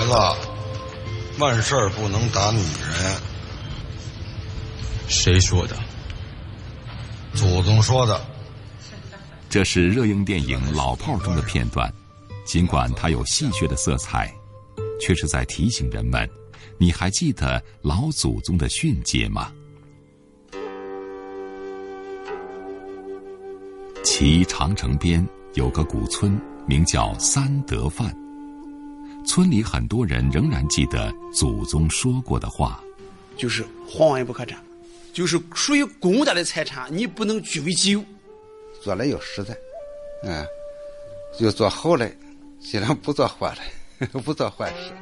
[0.09, 0.15] 子，
[1.39, 3.21] 万事儿不能打女人。
[5.07, 5.77] 谁说的？
[7.35, 8.19] 祖宗说的。
[9.51, 11.93] 这是热映电影《老炮儿》中的片段，
[12.47, 14.33] 尽管它有戏谑的色彩，
[14.99, 16.29] 却是在提醒人们：
[16.79, 19.53] 你还记得老祖宗的训诫吗？
[24.03, 28.15] 其长城边有个古村，名叫三德范。
[29.29, 32.83] 村里很多人仍然记得祖宗说过的话，
[33.37, 34.59] 就是皇位不可占，
[35.13, 38.03] 就是属于公家的财产，你不能据为己有。
[38.83, 39.55] 做了要实在，
[40.25, 40.47] 嗯，
[41.41, 42.17] 要做好嘞，
[42.59, 43.55] 尽量不做坏
[44.01, 44.93] 嘞， 不做坏事。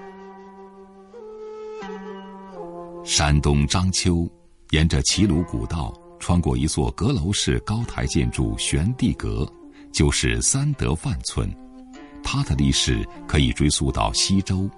[3.04, 4.28] 山东章丘，
[4.70, 9.48] 沿着齐鲁古道，穿过一座阁楼式高台建筑玄帝阁，
[9.92, 11.48] 就是三德范村。
[12.26, 14.68] 它的历史可以追溯到西周。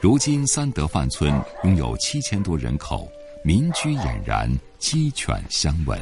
[0.00, 3.10] 如今三德范村拥有七千多人口，
[3.42, 5.98] 民居俨然，鸡犬相闻。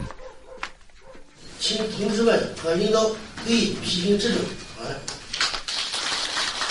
[1.58, 3.10] 请同志们和领导
[3.46, 4.42] 给予批评指正。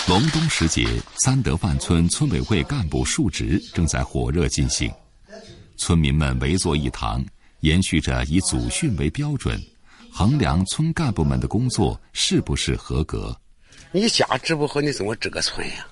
[0.08, 0.86] 隆冬时节，
[1.24, 4.91] 三德范村村委会干部述职正在火热进行。
[5.78, 7.26] 村民们围坐一堂，
[7.62, 9.60] 延续着以祖训为标准，
[10.13, 13.36] 衡量村干部们的工作是不是合格。
[13.93, 15.88] 你家治不好，你怎么治个村呀？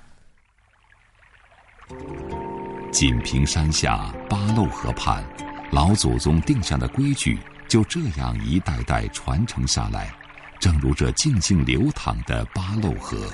[2.92, 5.24] 锦屏山下八漏河畔，
[5.72, 10.14] 老祖宗定下的规矩就这样一代代传承下来，
[10.60, 13.32] 正如这静静流淌的八漏河。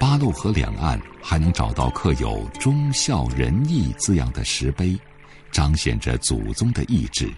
[0.00, 4.98] 八漏河两岸还能找到刻有“忠孝仁义”字样的石碑，
[5.52, 7.32] 彰显着祖宗的意志。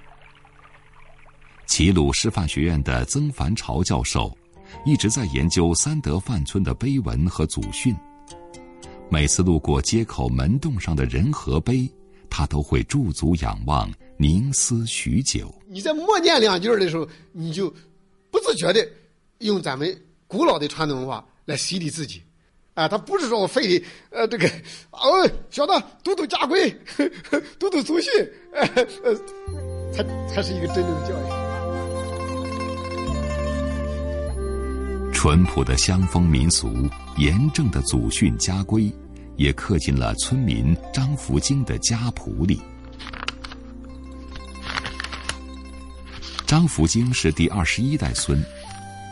[1.66, 4.36] 齐鲁师范学院的曾凡朝教授
[4.84, 7.94] 一直在研究三德范村的碑文和祖训。
[9.10, 11.88] 每次路过街口门洞上的仁和碑，
[12.30, 15.52] 他都会驻足仰望，凝思许久。
[15.66, 17.72] 你在默念两句的时候，你就
[18.30, 18.86] 不自觉的
[19.38, 19.96] 用咱们
[20.26, 22.22] 古老的传统文化来洗礼自己。
[22.74, 24.48] 啊，他不是说我非得呃这个
[24.90, 25.72] 哦，小子
[26.02, 26.68] 读读家规，
[27.58, 28.12] 读读祖训，
[28.52, 28.68] 呃
[29.04, 29.14] 呃，
[29.92, 31.43] 才才是一个真正的教育。
[35.24, 38.94] 淳朴的乡风民俗，严正的祖训家规，
[39.38, 42.60] 也刻进了村民张福京的家谱里。
[46.46, 48.38] 张福京是第二十一代孙，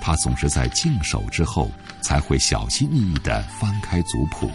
[0.03, 1.71] 他总是在静守之后。
[2.03, 4.51] 才会小心翼翼地翻开族谱。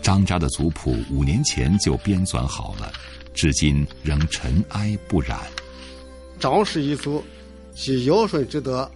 [0.00, 2.92] 张家的族谱五年前就编纂好了，
[3.34, 5.40] 至今仍尘埃不染。
[6.38, 7.24] 张氏一族
[7.74, 8.88] 系尧舜之德，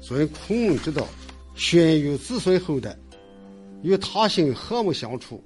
[0.00, 1.06] 遵孔孟之道，
[1.54, 2.96] 训育子孙后代，
[3.82, 5.42] 与他姓和睦相处。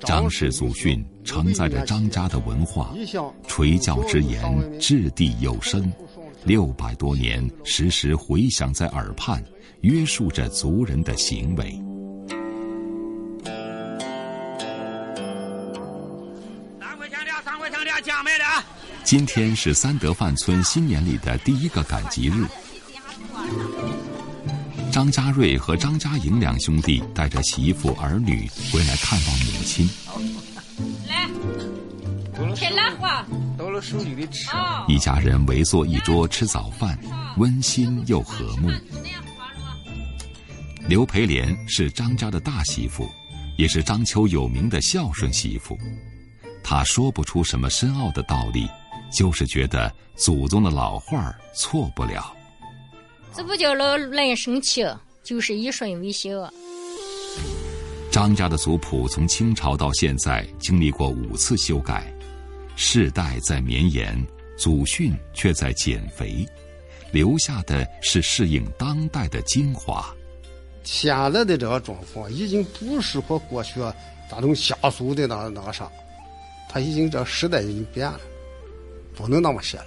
[0.00, 2.94] 张氏祖训承载着张家的文化，
[3.48, 4.42] 垂教之言
[4.78, 5.90] 掷地有声，
[6.44, 9.42] 六百多年时时回响在耳畔。
[9.80, 11.76] 约束着族人的行为。
[16.78, 18.44] 三块钱的，三块钱的，加卖的。
[19.02, 22.46] 今天是三德范村新年里的第一个赶集日。
[25.02, 29.90] 张家瑞和张家颖两兄弟带着媳妇儿女回来看望母亲。
[31.08, 31.28] 来，
[32.54, 33.26] 开兰花，
[33.58, 34.48] 到了手里的吃。
[34.86, 36.96] 一家人围坐一桌吃早饭，
[37.36, 38.70] 温馨又和睦。
[40.86, 43.10] 刘培莲是张家的大媳妇，
[43.58, 45.76] 也是章丘有名的孝顺媳妇。
[46.62, 48.68] 她说不出什么深奥的道理，
[49.12, 52.32] 就是觉得祖宗的老话错不了。
[53.34, 54.84] 这不叫老人生气，
[55.22, 56.28] 就是以顺为孝。
[58.10, 62.12] 张家的族谱从清朝到现在经历过五次修改，
[62.76, 64.22] 世代在绵延，
[64.58, 66.46] 祖训却在减肥，
[67.10, 70.14] 留下的是适应当代的精华。
[70.82, 73.80] 现在的这个状况已经不适合过去
[74.30, 75.90] 那种下俗的那那个啥，
[76.68, 78.20] 他已经这时代已经变了，
[79.14, 79.86] 不能那么写了。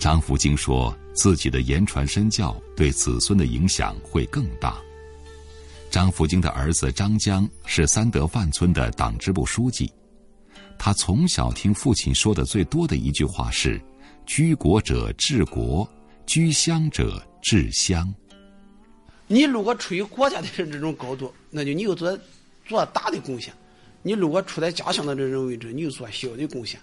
[0.00, 4.76] 张福京说自己的言传身教对子孙的影响会更大。
[5.90, 9.90] 张福京的儿子张江是三德范村的党支部书记，
[10.78, 13.80] 他从小听父亲说的最多的一句话是
[14.26, 15.88] ：“居国者治国，
[16.26, 18.12] 居乡者治乡。”
[19.26, 22.16] 你如果处于国家的这种高度，那就你有做
[22.66, 23.52] 做大的贡献；
[24.02, 26.78] 你如果处在家乡的这种位置，你就做小的贡献。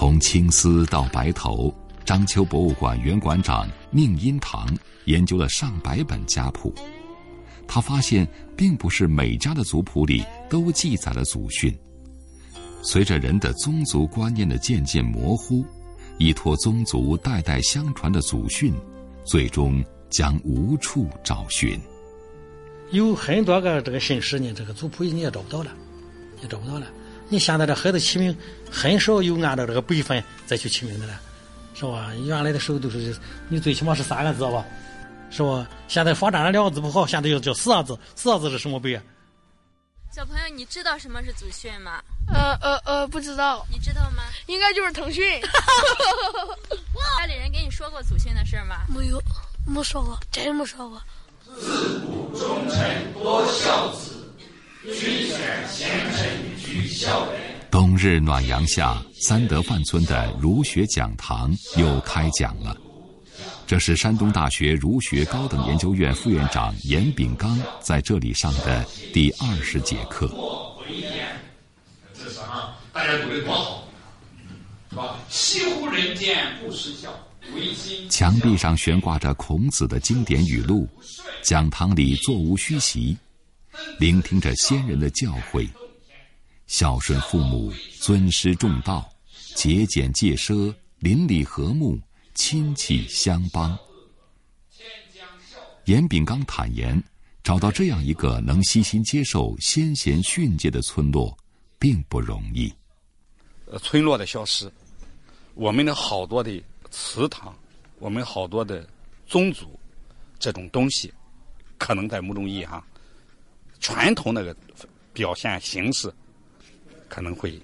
[0.00, 1.70] 从青丝到白头，
[2.06, 4.66] 章丘博物馆原馆长宁荫堂
[5.04, 6.74] 研究了上百本家谱，
[7.68, 11.78] 他发现，并不是每家的族谱里都记载了祖训。
[12.80, 15.62] 随着人的宗族观念的渐渐模糊，
[16.16, 18.72] 依托宗族代代相传的祖训，
[19.22, 21.78] 最终将无处找寻。
[22.90, 25.70] 有很多个这个姓氏呢，这个族谱你也找不到了，
[26.40, 26.86] 也找不到了。
[27.32, 28.36] 你现在这孩子起名，
[28.70, 31.20] 很少有按照这个辈分再去起名字了，
[31.74, 32.12] 是吧？
[32.24, 33.16] 原来的时候都是
[33.48, 34.64] 你最起码是三个字吧，
[35.30, 35.66] 是吧？
[35.88, 39.02] 现在发展了两个字不好，现在要叫四个字，四个字是什么辈啊？
[40.12, 42.02] 小朋友，你知道什么是祖训吗？
[42.32, 43.64] 呃呃呃，不知道。
[43.70, 44.24] 你知道吗？
[44.46, 45.40] 应该就是腾讯。
[47.18, 48.86] 家里人给你说过祖训的事吗？
[48.88, 49.22] 没有，
[49.66, 51.00] 没说过，真没说过。
[51.60, 54.32] 自古忠臣多孝子，
[54.82, 57.59] 君选贤臣举孝廉。
[57.70, 62.76] 冬日暖阳下，三德范村的儒学讲堂又开讲了。
[63.64, 70.28] 这是山东大学儒学高等研究院副院长严炳刚在这里上的第二十节课。
[72.12, 73.84] 这是啊，大家读的多好，
[74.90, 75.16] 是吧？
[75.28, 77.08] 惜乎人间不识孝，
[78.08, 80.88] 墙壁上悬挂着孔子的经典语录，
[81.40, 83.16] 讲堂里座无虚席，
[84.00, 85.68] 聆听着先人的教诲，
[86.70, 89.04] 孝顺父母，尊师重道，
[89.56, 91.98] 节俭戒奢，邻里和睦，
[92.32, 93.76] 亲戚相帮。
[95.86, 97.02] 严炳刚坦言，
[97.42, 101.36] 找到这样一个能悉心接受先贤训诫的村落，
[101.76, 102.72] 并不容易。
[103.66, 104.70] 呃，村落的消失，
[105.54, 107.52] 我们的好多的祠堂，
[107.98, 108.88] 我们好多的
[109.26, 109.76] 宗族，
[110.38, 111.12] 这种东西，
[111.78, 112.80] 可能在某种意义上，
[113.80, 114.56] 传统那个
[115.12, 116.14] 表现形式，
[117.10, 117.60] 可能会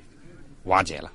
[0.65, 1.11] 瓦解了。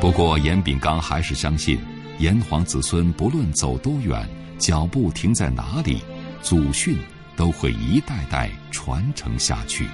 [0.00, 1.78] 不过，严炳刚还是相信。
[2.18, 6.00] 炎黄子孙不论走多远，脚步停在哪里，
[6.42, 6.96] 祖训
[7.36, 9.88] 都会一代代传承下去。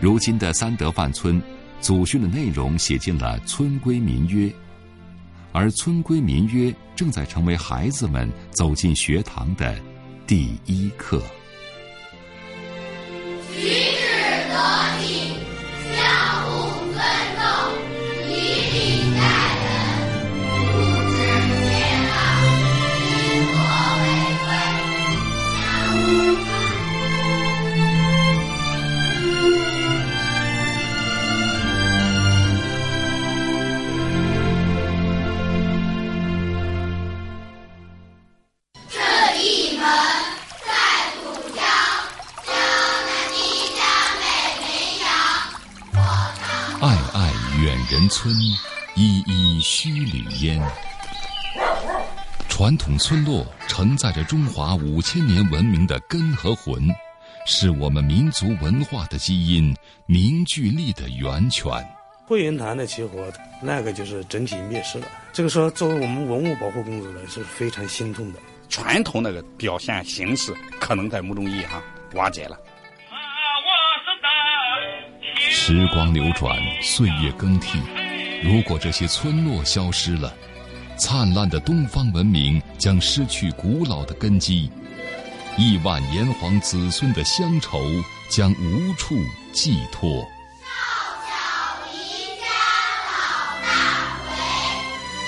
[0.00, 1.42] 如今的三德范村，
[1.80, 4.48] 祖训的内容写进了村规民约，
[5.50, 9.76] 而村规民约正在成为孩子们走进学堂的
[10.28, 11.20] 第一课。
[13.56, 13.83] 举
[48.04, 48.36] 人村
[48.96, 50.60] 依依墟里烟，
[52.50, 56.86] 传统村落承载着中华五千年文明的根和魂，
[57.46, 59.74] 是我们民族文化的基因、
[60.04, 61.72] 凝聚力的源泉。
[62.26, 63.32] 惠云潭的起火，
[63.62, 65.06] 那个就是整体灭失了。
[65.32, 68.38] 这个说，作为我们文物保护工作者是非常心痛的。
[68.68, 71.82] 传统那个表现形式，可能在某种意义上
[72.12, 72.58] 瓦解了。
[75.66, 77.78] 时光流转，岁月更替。
[78.42, 80.30] 如果这些村落消失了，
[80.98, 84.70] 灿烂的东方文明将失去古老的根基，
[85.56, 87.82] 亿万炎黄子孙的乡愁
[88.28, 89.16] 将无处
[89.54, 90.22] 寄托。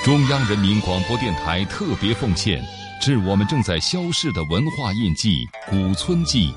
[0.05, 2.62] 中央人民广播电台特别奉献，
[3.01, 6.53] 致我们正在消逝的文化印记——古村记。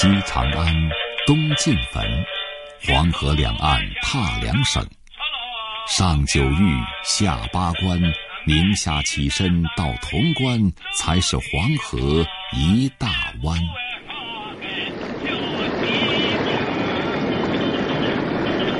[0.00, 0.74] 西长安，
[1.26, 2.02] 东晋坟，
[2.86, 4.82] 黄河两岸踏两省，
[5.86, 8.00] 上九峪，下八关，
[8.46, 12.26] 宁夏起身到潼关，才是黄河
[12.56, 13.08] 一大
[13.42, 13.58] 湾。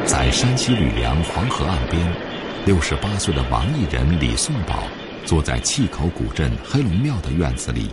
[0.06, 2.02] 在山西吕梁黄河岸边，
[2.64, 4.84] 六十八岁的王艺人李颂宝，
[5.26, 7.90] 坐在碛口古镇黑龙庙的院子里。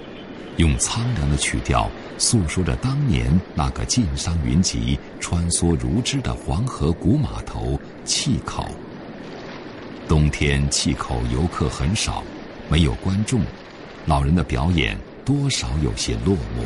[0.58, 8.68] 用苍凉的曲调诉说着当年那个晋商云集、穿梭如织的黄河古码头碛口。
[10.08, 12.24] 冬天碛口游客很少，
[12.70, 13.42] 没有观众，
[14.06, 16.66] 老人的表演多少有些落寞。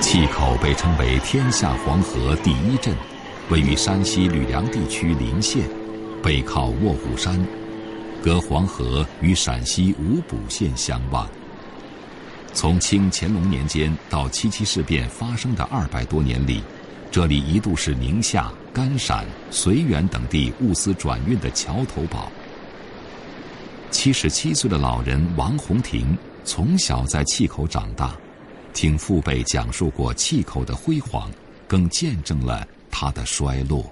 [0.00, 2.94] 碛口被称为天下黄河第一镇。
[3.52, 5.68] 位于山西吕梁地区临县，
[6.22, 7.38] 背靠卧虎山，
[8.22, 11.28] 隔黄河与陕西无补县相望。
[12.54, 16.62] 从清乾隆年间到七七事变发生的二百多年里，
[17.10, 22.32] 这里一度是宁夏、甘陕、绥远等地物资转运的桥头堡。
[23.90, 28.16] 七十七岁的老人王洪庭从小在碛口长大，
[28.72, 31.30] 听父辈讲述过碛口的辉煌，
[31.68, 32.66] 更见证了。
[32.92, 33.84] 它的衰落。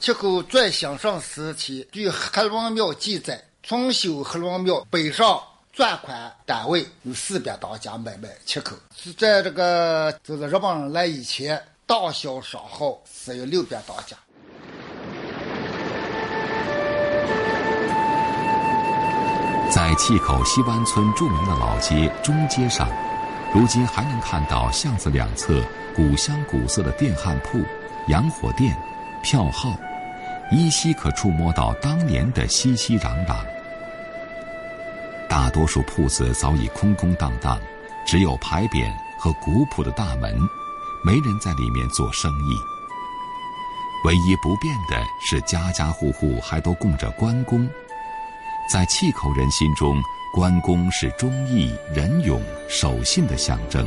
[0.00, 8.76] 碛口最兴盛时期，据黑龙庙记载，重修黑龙庙北上转款单位有四百多家买卖切口。
[8.94, 14.16] 是在这个就是日本人来以前，大小商号是有六百多家。
[19.70, 22.88] 在碛口西湾村著名的老街中街上，
[23.52, 25.60] 如今还能看到巷子两侧
[25.94, 27.58] 古香古色的电焊铺。
[28.08, 28.74] 洋火店、
[29.22, 29.78] 票号，
[30.50, 33.36] 依稀可触摸到当年的熙熙攘攘。
[35.28, 37.60] 大多数铺子早已空空荡荡，
[38.06, 40.34] 只有牌匾和古朴的大门，
[41.04, 42.56] 没人在里面做生意。
[44.06, 47.68] 唯一不变的是，家家户户还都供着关公。
[48.72, 50.00] 在契口人心中，
[50.32, 52.40] 关公是忠义、仁勇、
[52.70, 53.86] 守信的象征。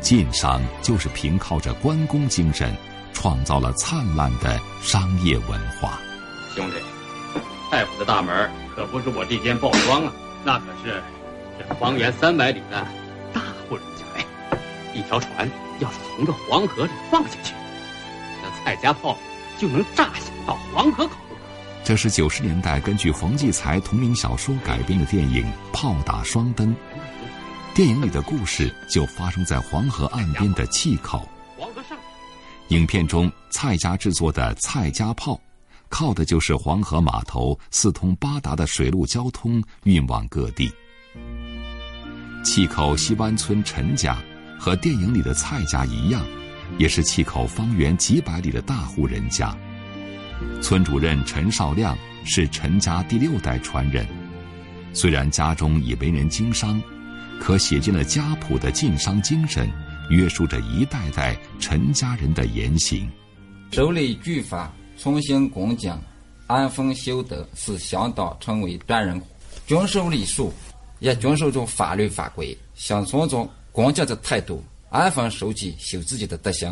[0.00, 2.74] 晋商就是凭靠着关公精神，
[3.12, 5.98] 创造了灿烂的商业文化。
[6.54, 6.76] 兄弟，
[7.70, 10.12] 太府的大门可不是我这间报庄啊，
[10.44, 11.02] 那可是
[11.58, 12.86] 这方圆三百里的
[13.32, 14.24] 大户人家哎。
[14.94, 15.48] 一条船
[15.78, 17.54] 要是从这黄河里放下去。
[18.42, 19.16] 那蔡家炮
[19.58, 21.14] 就能炸响到黄河口。
[21.84, 26.68] 这是九十年代根据冯骥才同名小说改编的电影《炮打双灯》。
[27.74, 31.28] 电影里的故事就发生在黄河岸边的碛口。
[32.68, 35.40] 影片中蔡家制作的蔡家炮，
[35.88, 40.70] 靠的就是黄河码头四通八达的水陆交通运往各地。
[42.44, 44.16] 契口西湾村陈家
[44.58, 46.24] 和电影里的蔡家一样。
[46.76, 49.56] 也是契口方圆几百里的大户人家，
[50.60, 51.96] 村主任陈少亮
[52.26, 54.06] 是陈家第六代传人。
[54.92, 56.78] 虽然家中已为人经商，
[57.40, 59.66] 可写进了家谱的晋商精神，
[60.08, 63.10] 约束着一代代陈家人的言行。
[63.72, 65.92] 守礼举法，从行恭敬，
[66.46, 69.20] 安分修德，是乡道成为端人；
[69.66, 70.52] 遵守礼数，
[71.00, 74.62] 也遵守着法律法规，想从中恭敬的态度。
[74.90, 76.70] 安分守己，修自己的德行。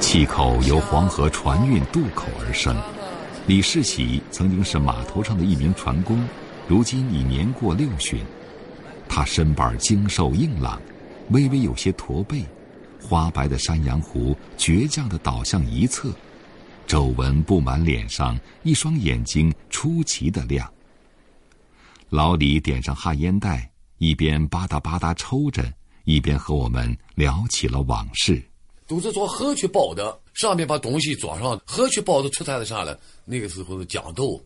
[0.00, 2.76] 气口由黄河船运渡口而生，
[3.46, 6.20] 李世启曾经是码头上的一名船工，
[6.66, 8.18] 如今已年过六旬。
[9.08, 10.82] 他身板精瘦硬朗，
[11.30, 12.44] 微微有些驼背，
[13.00, 16.12] 花白的山羊胡倔强地倒向一侧。
[16.88, 20.68] 皱纹布满脸上，一双眼睛出奇的亮。
[22.08, 25.72] 老李点上旱烟袋，一边吧嗒吧嗒抽着，
[26.02, 28.42] 一边和我们聊起了往事。
[28.88, 31.60] 都是做河去报的，上面把东西装上。
[31.66, 32.98] 河去包的出产的啥了？
[33.24, 34.40] 那个时候是豇豆、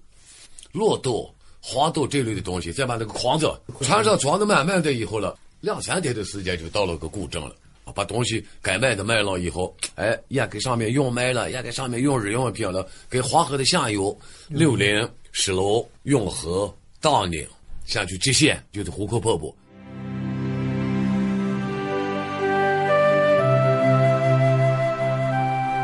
[0.72, 1.28] 骆豆、
[1.60, 7.54] 黄豆这类的东西，再把那个筐子船上装的满满的以后了，两三天的时间就到了个古镇了。
[7.92, 12.88] 把东西该卖的卖了以后，哎，也给上面用卖了，也给上面用日用品了。
[13.10, 14.16] 给黄河的下游，
[14.46, 17.44] 六陵、石楼、永和、大宁，
[17.84, 19.52] 下去直线就是壶口瀑布。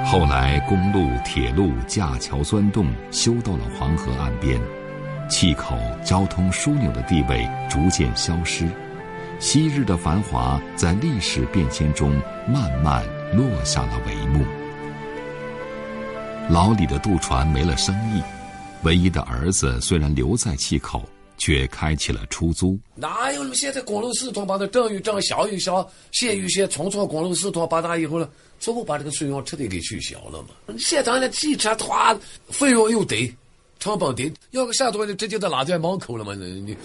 [0.08, 4.60] 后来，公路、铁路、架桥钻洞修到了黄河岸边，
[5.28, 8.68] 气口交通枢纽的地位逐渐消失。
[9.40, 12.12] 昔日的繁华在历史变迁中
[12.46, 13.04] 慢慢
[13.34, 14.44] 落下了帷幕。
[16.48, 18.22] 老李的渡船没了生意，
[18.84, 21.02] 唯一的儿子虽然留在气口，
[21.38, 22.78] 却开启了出租。
[22.94, 23.52] 哪有？
[23.54, 28.28] 现在公路四通八达正与正，小与小，县与县，冲冲公路四通八达以后了，
[28.60, 30.74] 这不把这个费用彻底给取消了嘛？
[30.78, 32.18] 现在的汽车团
[32.48, 33.34] 费用又低，
[33.78, 36.34] 成本低，要个啥东西直接都拉在门口了嘛？
[36.34, 36.76] 你。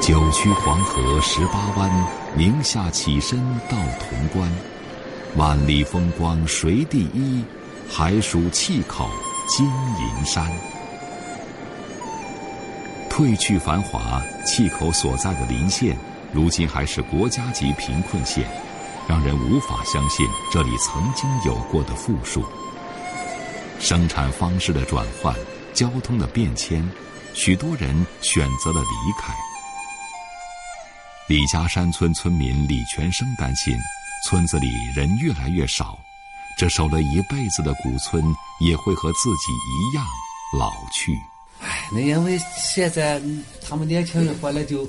[0.00, 3.38] 九曲黄河十八弯，宁夏起身
[3.68, 4.50] 到潼关。
[5.36, 7.44] 万里风光谁第一？
[7.92, 9.10] 还属契口
[9.48, 10.50] 金银山。
[13.10, 15.96] 褪去繁华，契口所在的临县，
[16.32, 18.48] 如今还是国家级贫困县，
[19.08, 22.44] 让人无法相信这里曾经有过的富庶。
[23.80, 25.34] 生产方式的转换，
[25.74, 26.88] 交通的变迁，
[27.34, 29.34] 许多人选择了离开。
[31.26, 33.76] 李家山村村民李全生担心，
[34.26, 35.98] 村子里人越来越少，
[36.58, 38.22] 这守了一辈子的古村
[38.60, 40.04] 也会和自己一样
[40.58, 41.12] 老去。
[41.60, 43.20] 哎，那因为现在
[43.60, 44.88] 他们年轻人回来就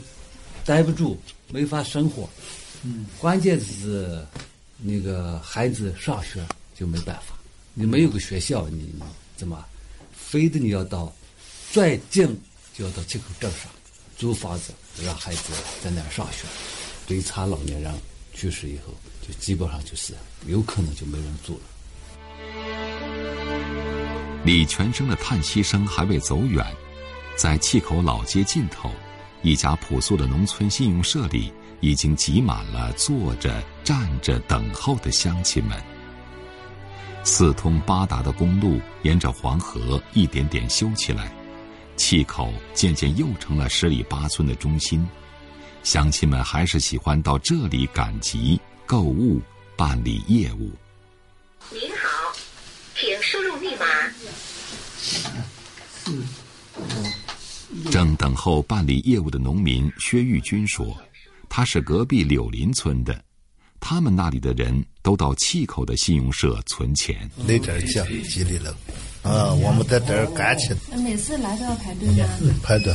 [0.65, 1.17] 待不住，
[1.49, 2.29] 没法生活。
[2.83, 4.25] 嗯，关键是
[4.77, 6.45] 那个孩子上学
[6.75, 7.35] 就没办法，
[7.73, 8.93] 你没有个学校，你
[9.35, 9.65] 怎么？
[10.13, 11.13] 非得你要到
[11.71, 12.25] 最近
[12.73, 13.69] 就要到这口镇上
[14.17, 14.73] 租房子。
[15.05, 16.45] 让孩子在那儿上学，
[17.07, 17.91] 对残老年人
[18.33, 20.13] 去世以后，就基本上就是
[20.47, 21.61] 有可能就没人住了。
[24.43, 26.65] 李全生的叹息声还未走远，
[27.37, 28.91] 在气口老街尽头，
[29.43, 35.79] 一家朴素的农村信用社里，已经挤满了坐着、站着等候的乡亲们。
[37.23, 41.31] 四通八达的公路沿着黄河一点点修起来。
[41.95, 45.07] 气口渐渐又成了十里八村的中心，
[45.83, 48.59] 乡亲们还是喜欢到这里赶集、
[48.91, 49.39] 购物、
[49.77, 50.69] 办理业务。
[51.71, 52.35] 您好，
[52.93, 53.85] 请输入密码。
[57.89, 60.93] 正等候办理业务的农民薛玉军说
[61.47, 63.23] ：“他是隔壁柳林村的，
[63.79, 67.31] 他们那里的人都到气口的信用社存钱。
[67.47, 68.75] 那点奖激励了，
[69.23, 70.75] 啊，我们在这儿干起。
[71.01, 72.25] 每次来都要排队吗？
[72.61, 72.93] 排队。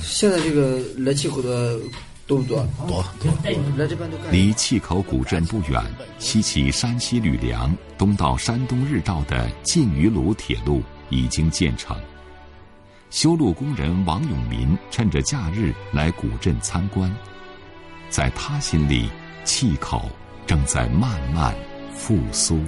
[0.00, 1.80] 现在这个来气口的
[2.26, 2.66] 多不多？
[2.86, 3.32] 多多。
[3.76, 4.32] 来这边都干。
[4.32, 5.82] 离气口古镇不远，
[6.18, 11.96] 西起山西吕梁，东到山东日照的晋榆鲁铁路已经建成。
[13.10, 17.14] 修路工人王永民趁着假日来古镇参观，
[18.10, 19.08] 在他心里，
[19.44, 20.08] 气口
[20.46, 21.54] 正在慢慢
[21.94, 22.58] 复苏。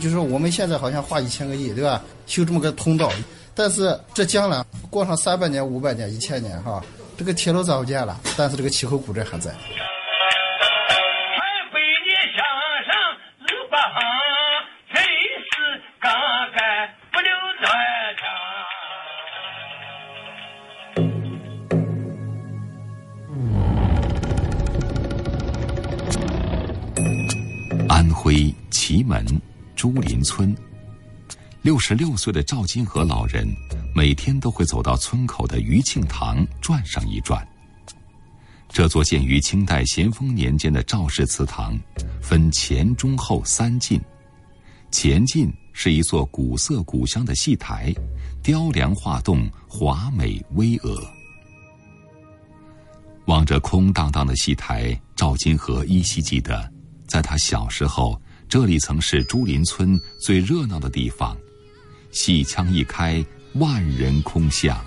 [0.00, 2.02] 就是说，我们现在好像花一千个亿，对吧？
[2.26, 3.12] 修这么个通道，
[3.54, 6.82] 但是这将来过上三百年、五百年、一千年，哈，
[7.16, 9.54] 这个铁路造不见了，但是这个气候古镇还在。
[27.88, 29.24] 安徽祁门
[29.76, 30.54] 朱林村，
[31.62, 33.46] 六十六岁的赵金河老人
[33.94, 37.46] 每天都会走到村口的余庆堂转上一转。
[38.68, 41.78] 这座建于清代咸丰年间的赵氏祠堂，
[42.20, 44.00] 分前、中、后三进。
[44.90, 47.94] 前进是一座古色古香的戏台，
[48.42, 51.00] 雕梁画栋，华美巍峨。
[53.26, 56.68] 望着空荡荡的戏台，赵金河依稀记得，
[57.06, 61.36] 在他小时候，这里曾是朱林村最热闹的地方。
[62.12, 64.78] 戏腔一开，万人空巷。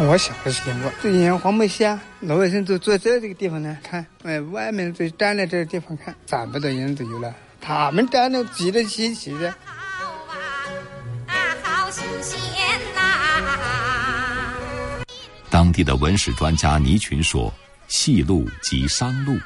[0.00, 7.34] 我小的时间过，最近黄梅戏啊，老百姓都坐在这个地方呢看，哎，外面就站在这个地方看，三百多人都有了。
[7.60, 9.52] 他们站的挤得齐齐的。
[15.50, 17.52] 当地的文史专家倪群说
[17.88, 19.36] ：“戏路即商路，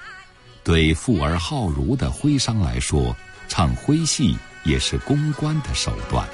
[0.64, 3.14] 对富而好儒的徽商来说，
[3.48, 6.26] 唱徽戏也是公关的手段。”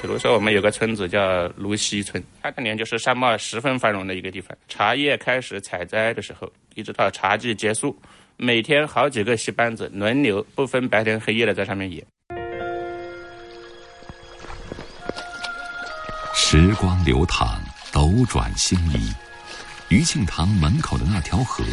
[0.00, 4.56] 比如说，我们有个村子叫芦溪村，它当年就是商贸十分繁荣的一个地方。
[4.68, 8.00] 茶叶开始采摘的时候，一直到茶季结束，
[8.36, 12.06] 每天好几个戏班子轮流，不分白天黑夜的在上面演。
[16.32, 17.60] 时光流淌，
[17.92, 19.12] 斗转星移，
[19.88, 21.64] 余庆堂门口的那条河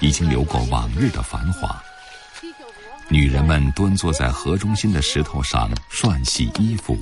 [0.00, 1.82] 已经流过往日的繁华。
[3.08, 6.98] 女人们蹲坐在河中心的石头上涮洗衣服。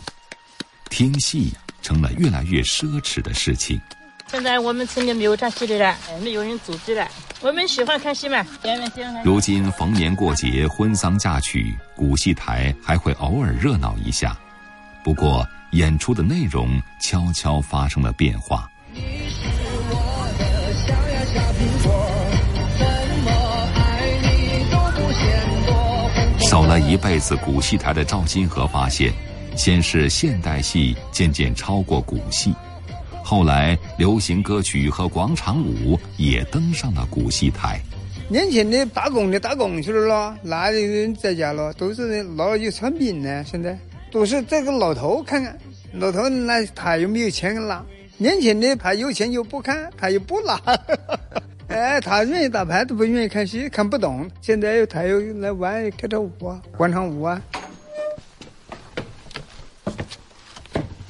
[0.90, 3.80] 听戏成了越来越奢侈的事情。
[4.30, 7.09] 现在我们村里没有唱戏的了，没有人组织了。
[7.40, 8.45] 我们喜欢看戏嘛，
[9.24, 14.36] 如今逢年过节、婚丧嫁娶，古戏台还会偶尔热闹一下。
[15.03, 18.70] 不过，演出的内容悄悄发生了变化。
[26.55, 29.13] 走了一辈子古戏台的赵金河发现。
[29.57, 32.55] 先是现代戏渐渐超过古戏，
[33.25, 37.81] 后来流行歌曲和广场舞也登上了古戏台。
[38.29, 41.73] 年轻的打工的打工去了咯，哪有人在家了？
[41.73, 43.45] 都是老有穿兵呢。
[43.45, 43.77] 现在
[44.13, 45.59] 都是这个老头看看，
[45.95, 47.85] 老头那他又没有钱拿，
[48.17, 50.61] 年轻的他有钱又不看，他又不拿。
[51.69, 54.31] 哎，他愿意打牌都不愿意看戏，看不懂。
[54.41, 57.41] 现在又他又来玩跳跳舞啊，广场舞啊。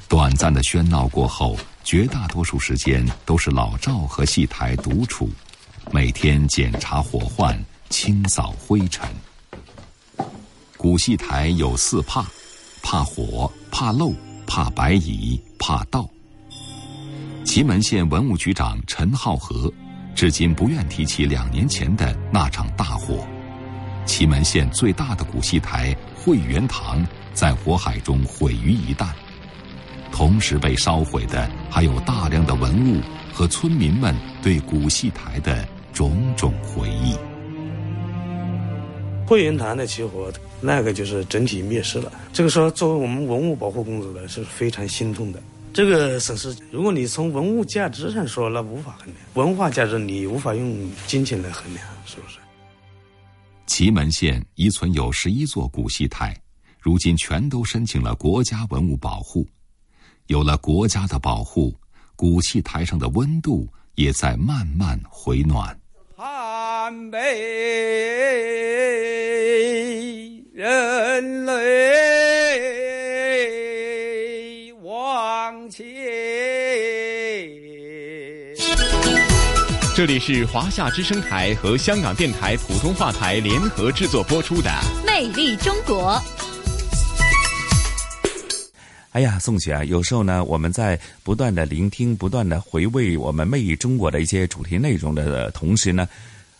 [0.08, 5.28] 短暂的喧闹过后，绝大多数时间都是老赵和戏台独处，
[5.90, 7.58] 每天检查火患、
[7.90, 9.08] 清扫灰尘。
[10.76, 12.24] 古戏台有四怕：
[12.82, 14.12] 怕火、怕漏、
[14.46, 16.08] 怕白蚁、怕盗。
[17.44, 19.70] 祁门县文物局长陈浩和
[20.14, 23.26] 至今不愿提起两年前的那场大火。
[24.06, 29.08] 祁门县最大的古戏台汇源堂在火海中毁于一旦。
[30.12, 33.00] 同时被烧毁的还有大量的文物
[33.32, 37.16] 和村民们对古戏台的种种回忆。
[39.26, 42.12] 汇源堂的起火，那个就是整体灭失了。
[42.32, 45.42] 这个时候作为我们文物保护工作者是非常心痛的。
[45.74, 52.38] 这个损失，如果你从文物价值上说，那无法衡量；文化价值你无法用金钱来衡量，是不是？
[53.66, 56.40] 祁门县遗存有十一座古戏台，
[56.78, 59.44] 如今全都申请了国家文物保护。
[60.28, 61.74] 有了国家的保护，
[62.14, 65.76] 古戏台上的温度也在慢慢回暖。
[66.16, 67.20] 寒干
[79.94, 84.68] 这里是华夏之声台和香港电台普通话台联合制作播出的
[85.06, 86.12] 《魅力中国》。
[89.12, 96.08] 哎呀，宋雪啊，有时候呢，我们在不断的聆听、不断的回味我们《魅力中国》的一些主题内容的同时呢，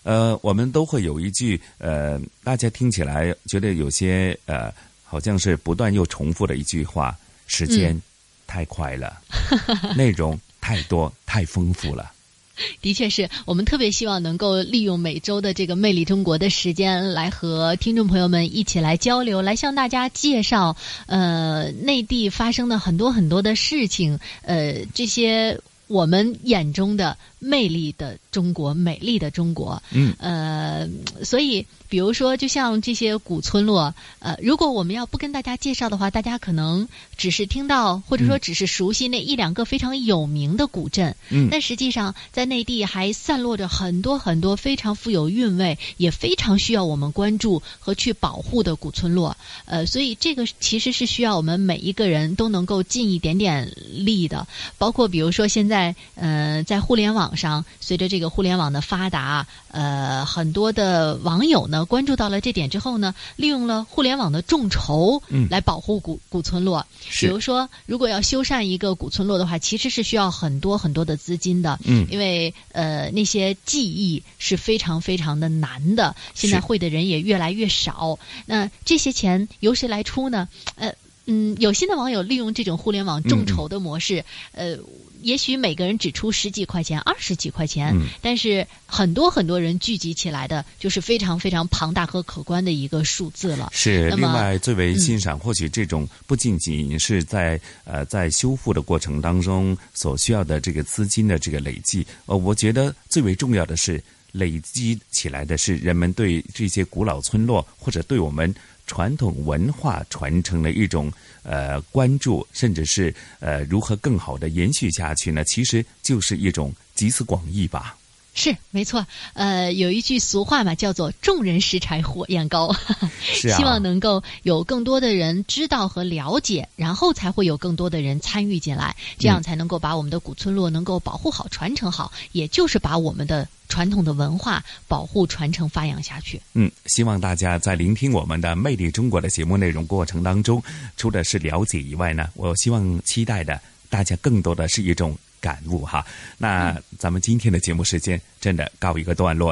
[0.05, 4.73] 呃，我们都会有一句呃，大家听起来觉得有些呃，
[5.03, 7.13] 好像是不断又重复的一句话：
[7.49, 8.01] 时间
[8.47, 9.21] 太快了，
[9.97, 12.13] 内容太多、太丰富了。
[12.83, 20.77] 的确是我们特别希望能够利用每周的这个《魅力中国》的时间，来和听众朋友们一起来交流，来向大家介绍
[21.07, 29.83] 呃内地发生的很多很多的事情，呃这些我们眼中的魅力的中国，美丽的中国。
[29.93, 30.89] 嗯，呃，
[31.25, 31.67] 所以。
[31.95, 41.15] 比如说，就像这些古村落，呃，如果我们要不跟大家介绍的话，大家可能只是听到，或者说只是熟悉那一两个非常有名的古镇。
[41.29, 49.37] 嗯，但实际上在内地还散落着很多很多非常富有韵味，也非常需要我们关注和去保护的古村落。
[49.65, 54.49] 呃，所以这个其实是需要我们每一个人都能够尽一点点力的。
[54.79, 61.84] 包括比如说现在，呃，在互联网上，随着这个互联网的发达，呃，很多的网友呢。
[61.85, 66.87] 关注到了这点之后呢，利用了互联网的众筹，嗯，来保护古古村落。
[67.21, 78.19] 比如说，如果要修缮一个古村落的话，其实是需要很多很多的资金的，嗯，因为呃那些技艺是非常非常的难的，现在会的人也越来越少。
[78.47, 80.49] 那这些钱由谁来出呢？
[80.77, 80.95] 呃，
[81.27, 84.79] 嗯，有心的网友利用这种互联网众筹的模式，呃。
[85.25, 93.71] 也许每个人只出十几块钱、二十几块钱，但是很多很多人聚集起来的，就是非常非常庞大和可观的一个数字了。
[93.73, 104.03] 是，另外最为欣赏，或许这种不仅仅是在呃在修复的过程当中所需要的这个资金的这个累计，呃，我觉得最为重要的是
[104.33, 108.55] 累积起来的是人们对这些古老村落或者对我们
[108.87, 111.13] 传统文化传承的一种。
[111.47, 115.45] 呃，关注甚至是呃，如何更好的延续下去呢？
[115.45, 117.95] 其实就是一种集思广益吧。
[118.35, 119.07] 是，没错。
[119.35, 122.75] 呃，有一句俗话嘛，叫做“众人拾柴火焰高”，
[123.23, 123.57] 是啊。
[123.57, 136.41] 希望能够有更多的人知道和了解，然后才会有更多的人参与进来，这样才能够把我们的古村落能够保护好、传承好，也就是把我们的传统的文化保护、传承、发扬下去。
[136.55, 140.61] 嗯，希望大家在聆听我们的《魅力中国》的节目内容过程当中，
[140.97, 145.17] 除了是了解以外呢，我希望期待的大家更多的是一种。
[145.45, 146.03] 感悟哈，
[146.39, 149.43] 那咱们今天的节目时间真的告一个段落了。